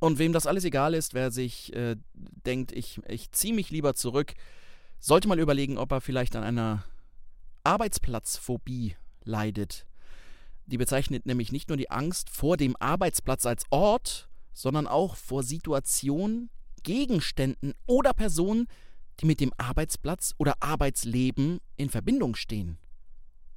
Und 0.00 0.18
wem 0.18 0.32
das 0.32 0.46
alles 0.46 0.64
egal 0.64 0.94
ist, 0.94 1.14
wer 1.14 1.30
sich 1.30 1.74
äh, 1.74 1.96
denkt, 2.14 2.72
ich, 2.72 3.00
ich 3.08 3.32
ziehe 3.32 3.54
mich 3.54 3.70
lieber 3.70 3.94
zurück, 3.94 4.34
sollte 4.98 5.28
mal 5.28 5.40
überlegen, 5.40 5.78
ob 5.78 5.92
er 5.92 6.00
vielleicht 6.00 6.36
an 6.36 6.44
einer 6.44 6.84
Arbeitsplatzphobie 7.64 8.96
leidet. 9.24 9.86
Die 10.66 10.78
bezeichnet 10.78 11.26
nämlich 11.26 11.50
nicht 11.50 11.68
nur 11.68 11.78
die 11.78 11.90
Angst 11.90 12.30
vor 12.30 12.56
dem 12.56 12.76
Arbeitsplatz 12.76 13.46
als 13.46 13.64
Ort, 13.70 14.28
sondern 14.52 14.86
auch 14.86 15.16
vor 15.16 15.42
Situationen, 15.42 16.50
Gegenständen 16.82 17.74
oder 17.86 18.12
Personen, 18.12 18.66
die 19.20 19.26
mit 19.26 19.40
dem 19.40 19.52
Arbeitsplatz 19.56 20.34
oder 20.38 20.62
Arbeitsleben 20.62 21.60
in 21.76 21.90
Verbindung 21.90 22.34
stehen. 22.34 22.78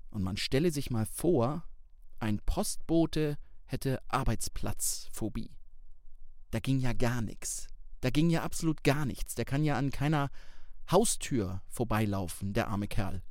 Und 0.09 0.23
man 0.23 0.37
stelle 0.37 0.71
sich 0.71 0.89
mal 0.89 1.05
vor, 1.05 1.65
ein 2.19 2.39
Postbote 2.45 3.37
hätte 3.65 4.01
Arbeitsplatzphobie. 4.07 5.51
Da 6.51 6.59
ging 6.59 6.79
ja 6.79 6.93
gar 6.93 7.21
nichts. 7.21 7.67
Da 8.01 8.09
ging 8.09 8.29
ja 8.29 8.43
absolut 8.43 8.83
gar 8.83 9.05
nichts. 9.05 9.35
Der 9.35 9.45
kann 9.45 9.63
ja 9.63 9.75
an 9.75 9.91
keiner 9.91 10.29
Haustür 10.89 11.61
vorbeilaufen, 11.69 12.53
der 12.53 12.67
arme 12.67 12.87
Kerl. 12.87 13.21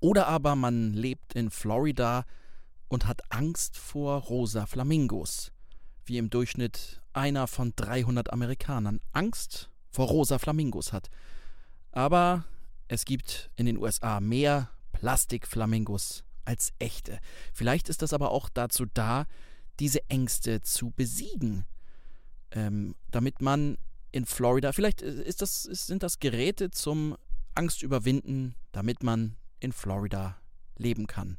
Oder 0.00 0.26
aber 0.28 0.56
man 0.56 0.92
lebt 0.92 1.34
in 1.34 1.50
Florida 1.50 2.24
und 2.88 3.06
hat 3.06 3.32
Angst 3.32 3.76
vor 3.76 4.20
rosa 4.20 4.66
Flamingos, 4.66 5.52
wie 6.04 6.18
im 6.18 6.30
Durchschnitt 6.30 7.02
einer 7.12 7.46
von 7.46 7.72
300 7.76 8.32
Amerikanern 8.32 9.00
Angst 9.12 9.70
vor 9.90 10.08
rosa 10.08 10.38
Flamingos 10.38 10.92
hat. 10.92 11.08
Aber 11.92 12.44
es 12.88 13.04
gibt 13.04 13.50
in 13.56 13.66
den 13.66 13.78
USA 13.78 14.20
mehr 14.20 14.70
Plastikflamingos 14.92 16.24
als 16.44 16.72
echte. 16.78 17.18
Vielleicht 17.52 17.88
ist 17.88 18.02
das 18.02 18.12
aber 18.12 18.30
auch 18.30 18.48
dazu 18.48 18.86
da, 18.86 19.26
diese 19.80 20.08
Ängste 20.08 20.62
zu 20.62 20.90
besiegen, 20.90 21.64
ähm, 22.54 22.94
damit 23.10 23.42
man 23.42 23.76
in 24.12 24.24
Florida, 24.24 24.72
vielleicht 24.72 25.02
ist 25.02 25.42
das, 25.42 25.64
sind 25.64 26.02
das 26.02 26.20
Geräte 26.20 26.70
zum 26.70 27.16
Angstüberwinden, 27.54 28.54
damit 28.72 29.02
man 29.02 29.36
in 29.60 29.72
Florida 29.72 30.36
leben 30.76 31.06
kann. 31.06 31.38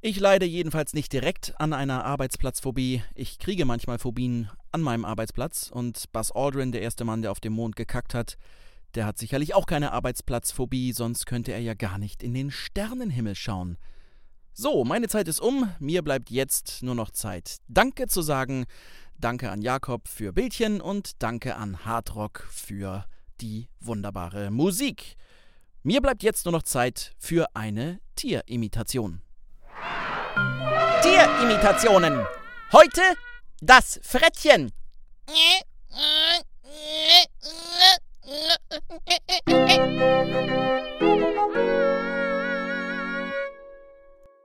Ich 0.00 0.20
leide 0.20 0.46
jedenfalls 0.46 0.94
nicht 0.94 1.12
direkt 1.12 1.58
an 1.58 1.72
einer 1.72 2.04
Arbeitsplatzphobie. 2.04 3.02
Ich 3.14 3.38
kriege 3.38 3.64
manchmal 3.64 3.98
Phobien 3.98 4.48
an 4.70 4.82
meinem 4.82 5.04
Arbeitsplatz 5.04 5.68
und 5.72 6.12
Buzz 6.12 6.30
Aldrin, 6.32 6.70
der 6.70 6.82
erste 6.82 7.04
Mann, 7.04 7.22
der 7.22 7.32
auf 7.32 7.40
dem 7.40 7.54
Mond 7.54 7.74
gekackt 7.74 8.14
hat, 8.14 8.36
der 8.94 9.04
hat 9.04 9.18
sicherlich 9.18 9.54
auch 9.54 9.66
keine 9.66 9.92
Arbeitsplatzphobie, 9.92 10.92
sonst 10.92 11.26
könnte 11.26 11.52
er 11.52 11.60
ja 11.60 11.74
gar 11.74 11.98
nicht 11.98 12.22
in 12.22 12.34
den 12.34 12.50
Sternenhimmel 12.50 13.34
schauen. 13.34 13.78
So, 14.52 14.84
meine 14.84 15.08
Zeit 15.08 15.28
ist 15.28 15.40
um, 15.40 15.68
mir 15.80 16.02
bleibt 16.02 16.30
jetzt 16.30 16.82
nur 16.82 16.94
noch 16.94 17.10
Zeit, 17.10 17.56
Danke 17.68 18.06
zu 18.06 18.22
sagen. 18.22 18.64
Danke 19.18 19.50
an 19.50 19.62
Jakob 19.62 20.08
für 20.08 20.32
Bildchen 20.32 20.82
und 20.82 21.22
danke 21.22 21.56
an 21.56 21.86
Hardrock 21.86 22.46
für 22.50 23.06
die 23.40 23.70
wunderbare 23.80 24.50
Musik. 24.50 25.16
Mir 25.82 26.02
bleibt 26.02 26.22
jetzt 26.22 26.44
nur 26.44 26.52
noch 26.52 26.64
Zeit 26.64 27.14
für 27.18 27.46
eine 27.54 28.00
Tierimitation. 28.14 29.22
Tierimitationen. 31.02 32.26
Heute 32.72 33.00
das 33.60 33.98
Frettchen. 34.02 34.70